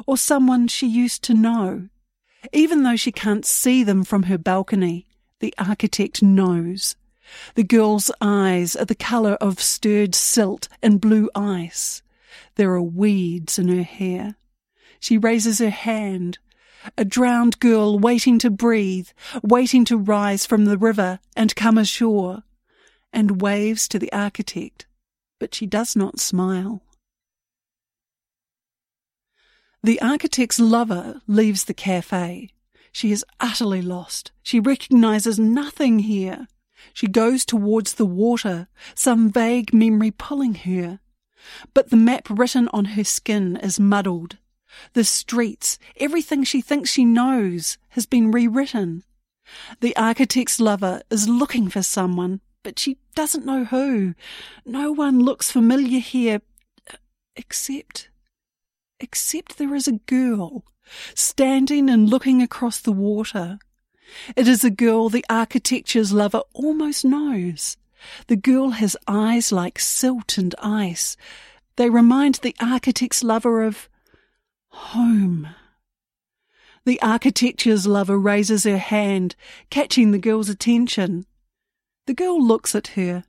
Or 0.05 0.17
someone 0.17 0.67
she 0.67 0.87
used 0.87 1.23
to 1.23 1.33
know? 1.33 1.89
Even 2.53 2.83
though 2.83 2.95
she 2.95 3.11
can't 3.11 3.45
see 3.45 3.83
them 3.83 4.03
from 4.03 4.23
her 4.23 4.37
balcony, 4.37 5.07
the 5.39 5.53
architect 5.57 6.21
knows. 6.21 6.95
The 7.55 7.63
girl's 7.63 8.11
eyes 8.21 8.75
are 8.75 8.85
the 8.85 8.95
colour 8.95 9.33
of 9.41 9.61
stirred 9.61 10.13
silt 10.13 10.67
and 10.81 11.01
blue 11.01 11.29
ice. 11.33 12.01
There 12.55 12.73
are 12.73 12.81
weeds 12.81 13.57
in 13.57 13.67
her 13.69 13.83
hair. 13.83 14.35
She 14.99 15.17
raises 15.17 15.59
her 15.59 15.69
hand. 15.69 16.37
A 16.97 17.05
drowned 17.05 17.59
girl 17.59 17.97
waiting 17.97 18.37
to 18.39 18.51
breathe, 18.51 19.09
waiting 19.41 19.85
to 19.85 19.97
rise 19.97 20.45
from 20.45 20.65
the 20.65 20.77
river 20.77 21.19
and 21.35 21.55
come 21.55 21.79
ashore, 21.79 22.43
and 23.11 23.41
waves 23.41 23.87
to 23.87 23.97
the 23.97 24.11
architect, 24.13 24.85
but 25.39 25.55
she 25.55 25.65
does 25.65 25.95
not 25.95 26.19
smile. 26.19 26.83
The 29.85 30.01
architect's 30.01 30.59
lover 30.59 31.21
leaves 31.27 31.65
the 31.65 31.73
cafe. 31.75 32.49
She 32.91 33.11
is 33.11 33.23
utterly 33.39 33.83
lost. 33.83 34.31
She 34.41 34.59
recognizes 34.59 35.37
nothing 35.37 35.99
here. 35.99 36.47
She 36.91 37.05
goes 37.05 37.45
towards 37.45 37.93
the 37.93 38.05
water, 38.07 38.67
some 38.95 39.29
vague 39.29 39.75
memory 39.75 40.09
pulling 40.09 40.55
her. 40.55 41.01
But 41.75 41.91
the 41.91 41.97
map 41.97 42.25
written 42.31 42.67
on 42.69 42.85
her 42.95 43.03
skin 43.03 43.57
is 43.57 43.79
muddled. 43.79 44.37
The 44.93 45.03
streets, 45.03 45.77
everything 45.97 46.43
she 46.43 46.61
thinks 46.61 46.89
she 46.89 47.05
knows, 47.05 47.77
has 47.89 48.07
been 48.07 48.31
rewritten. 48.31 49.03
The 49.81 49.95
architect's 49.95 50.59
lover 50.59 51.03
is 51.11 51.29
looking 51.29 51.69
for 51.69 51.83
someone, 51.83 52.41
but 52.63 52.79
she 52.79 52.97
doesn't 53.13 53.45
know 53.45 53.65
who. 53.65 54.15
No 54.65 54.91
one 54.91 55.19
looks 55.19 55.51
familiar 55.51 55.99
here, 55.99 56.41
except 57.35 58.09
except 58.99 59.57
there 59.57 59.75
is 59.75 59.87
a 59.87 59.99
girl 60.07 60.63
standing 61.13 61.89
and 61.89 62.09
looking 62.09 62.41
across 62.41 62.79
the 62.79 62.91
water. 62.91 63.59
It 64.35 64.47
is 64.47 64.63
a 64.63 64.69
girl 64.69 65.09
the 65.09 65.25
architecture's 65.29 66.13
lover 66.13 66.41
almost 66.53 67.03
knows. 67.03 67.77
The 68.27 68.35
girl 68.35 68.71
has 68.71 68.97
eyes 69.07 69.51
like 69.51 69.79
silt 69.79 70.37
and 70.37 70.53
ice. 70.61 71.17
They 71.75 71.89
remind 71.89 72.35
the 72.35 72.55
architect's 72.61 73.23
lover 73.23 73.63
of 73.63 73.89
home. 74.69 75.49
The 76.85 77.01
architecture's 77.01 77.87
lover 77.87 78.17
raises 78.17 78.63
her 78.63 78.77
hand, 78.77 79.35
catching 79.71 80.11
the 80.11 80.19
girl's 80.19 80.49
attention. 80.49 81.25
The 82.05 82.13
girl 82.13 82.39
looks 82.39 82.75
at 82.75 82.89
her, 82.89 83.23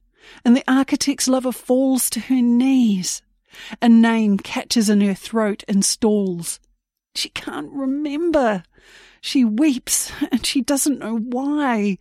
and 0.45 0.55
the 0.55 0.65
architect's 0.69 1.27
lover 1.27 1.53
falls 1.53 2.11
to 2.11 2.21
her 2.21 2.43
knees. 2.43 3.23
A 3.81 3.89
name 3.89 4.39
catches 4.39 4.89
in 4.89 5.01
her 5.01 5.15
throat 5.15 5.65
and 5.69 5.85
stalls. 5.85 6.61
She 7.15 7.29
can't 7.31 7.71
remember. 7.73 8.63
She 9.21 9.45
weeps, 9.45 10.13
and 10.31 10.45
she 10.45 10.61
doesn't 10.61 10.99
know 10.99 11.17
why. 11.17 11.99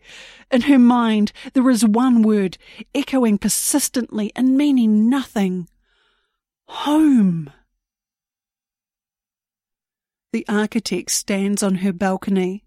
In 0.50 0.62
her 0.62 0.78
mind, 0.78 1.32
there 1.54 1.68
is 1.70 1.84
one 1.84 2.22
word 2.22 2.58
echoing 2.94 3.38
persistently 3.38 4.30
and 4.36 4.56
meaning 4.56 5.08
nothing. 5.08 5.68
Home. 6.68 7.50
The 10.32 10.44
architect 10.48 11.10
stands 11.10 11.62
on 11.62 11.76
her 11.76 11.92
balcony 11.92 12.64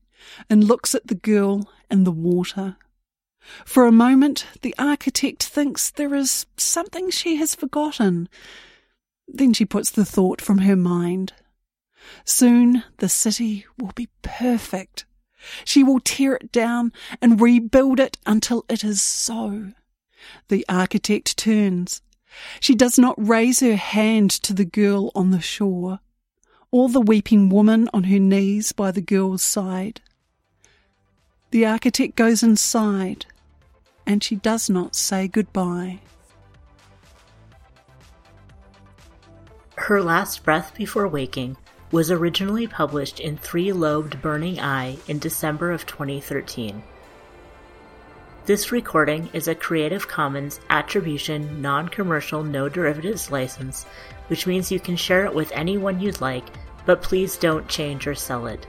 and 0.49 0.63
looks 0.63 0.95
at 0.95 1.07
the 1.07 1.15
girl 1.15 1.69
and 1.89 2.05
the 2.05 2.11
water. 2.11 2.77
For 3.65 3.85
a 3.85 3.91
moment, 3.91 4.45
the 4.61 4.75
architect 4.77 5.43
thinks 5.43 5.89
there 5.91 6.13
is 6.13 6.45
something 6.57 7.09
she 7.09 7.35
has 7.37 7.55
forgotten, 7.55 8.27
then 9.33 9.53
she 9.53 9.65
puts 9.65 9.91
the 9.91 10.05
thought 10.05 10.41
from 10.41 10.59
her 10.59 10.75
mind. 10.75 11.33
Soon 12.25 12.83
the 12.97 13.09
city 13.09 13.65
will 13.77 13.91
be 13.95 14.09
perfect. 14.21 15.05
She 15.63 15.83
will 15.83 15.99
tear 15.99 16.35
it 16.35 16.51
down 16.51 16.91
and 17.21 17.39
rebuild 17.41 17.99
it 17.99 18.17
until 18.25 18.65
it 18.69 18.83
is 18.83 19.01
so. 19.01 19.71
The 20.49 20.65
architect 20.67 21.37
turns. 21.37 22.01
She 22.59 22.75
does 22.75 22.99
not 22.99 23.15
raise 23.17 23.61
her 23.61 23.75
hand 23.75 24.31
to 24.31 24.53
the 24.53 24.65
girl 24.65 25.11
on 25.15 25.31
the 25.31 25.41
shore, 25.41 25.99
or 26.71 26.89
the 26.89 27.01
weeping 27.01 27.49
woman 27.49 27.89
on 27.93 28.05
her 28.05 28.19
knees 28.19 28.71
by 28.71 28.91
the 28.91 29.01
girl's 29.01 29.41
side. 29.41 30.01
The 31.51 31.65
architect 31.65 32.15
goes 32.15 32.43
inside, 32.43 33.25
and 34.05 34.23
she 34.23 34.35
does 34.35 34.69
not 34.69 34.95
say 34.95 35.27
goodbye. 35.27 35.99
Her 39.83 40.03
Last 40.03 40.43
Breath 40.43 40.75
Before 40.75 41.07
Waking 41.07 41.57
was 41.91 42.11
originally 42.11 42.67
published 42.67 43.19
in 43.19 43.37
Three 43.37 43.71
Lobed 43.71 44.21
Burning 44.21 44.59
Eye 44.59 44.97
in 45.07 45.17
December 45.17 45.71
of 45.71 45.87
2013. 45.87 46.83
This 48.45 48.71
recording 48.71 49.29
is 49.33 49.47
a 49.47 49.55
Creative 49.55 50.07
Commons 50.07 50.59
Attribution 50.69 51.61
Non 51.61 51.87
Commercial 51.87 52.43
No 52.43 52.69
Derivatives 52.69 53.31
license, 53.31 53.85
which 54.27 54.45
means 54.45 54.71
you 54.71 54.79
can 54.79 54.95
share 54.95 55.25
it 55.25 55.33
with 55.33 55.51
anyone 55.55 55.99
you'd 55.99 56.21
like, 56.21 56.45
but 56.85 57.01
please 57.01 57.37
don't 57.37 57.67
change 57.67 58.05
or 58.05 58.13
sell 58.13 58.45
it. 58.45 58.67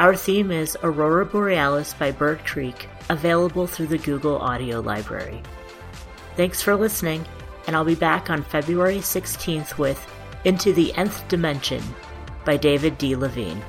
Our 0.00 0.16
theme 0.16 0.50
is 0.50 0.76
Aurora 0.82 1.26
Borealis 1.26 1.94
by 1.94 2.10
Bird 2.10 2.44
Creek, 2.44 2.88
available 3.08 3.68
through 3.68 3.88
the 3.88 3.98
Google 3.98 4.38
Audio 4.38 4.80
Library. 4.80 5.42
Thanks 6.34 6.60
for 6.60 6.74
listening, 6.74 7.24
and 7.66 7.76
I'll 7.76 7.84
be 7.84 7.94
back 7.94 8.30
on 8.30 8.42
February 8.42 8.98
16th 8.98 9.78
with 9.78 10.04
into 10.44 10.72
the 10.72 10.94
Nth 10.96 11.26
Dimension 11.28 11.82
by 12.44 12.56
David 12.56 12.96
D. 12.98 13.14
Levine. 13.16 13.62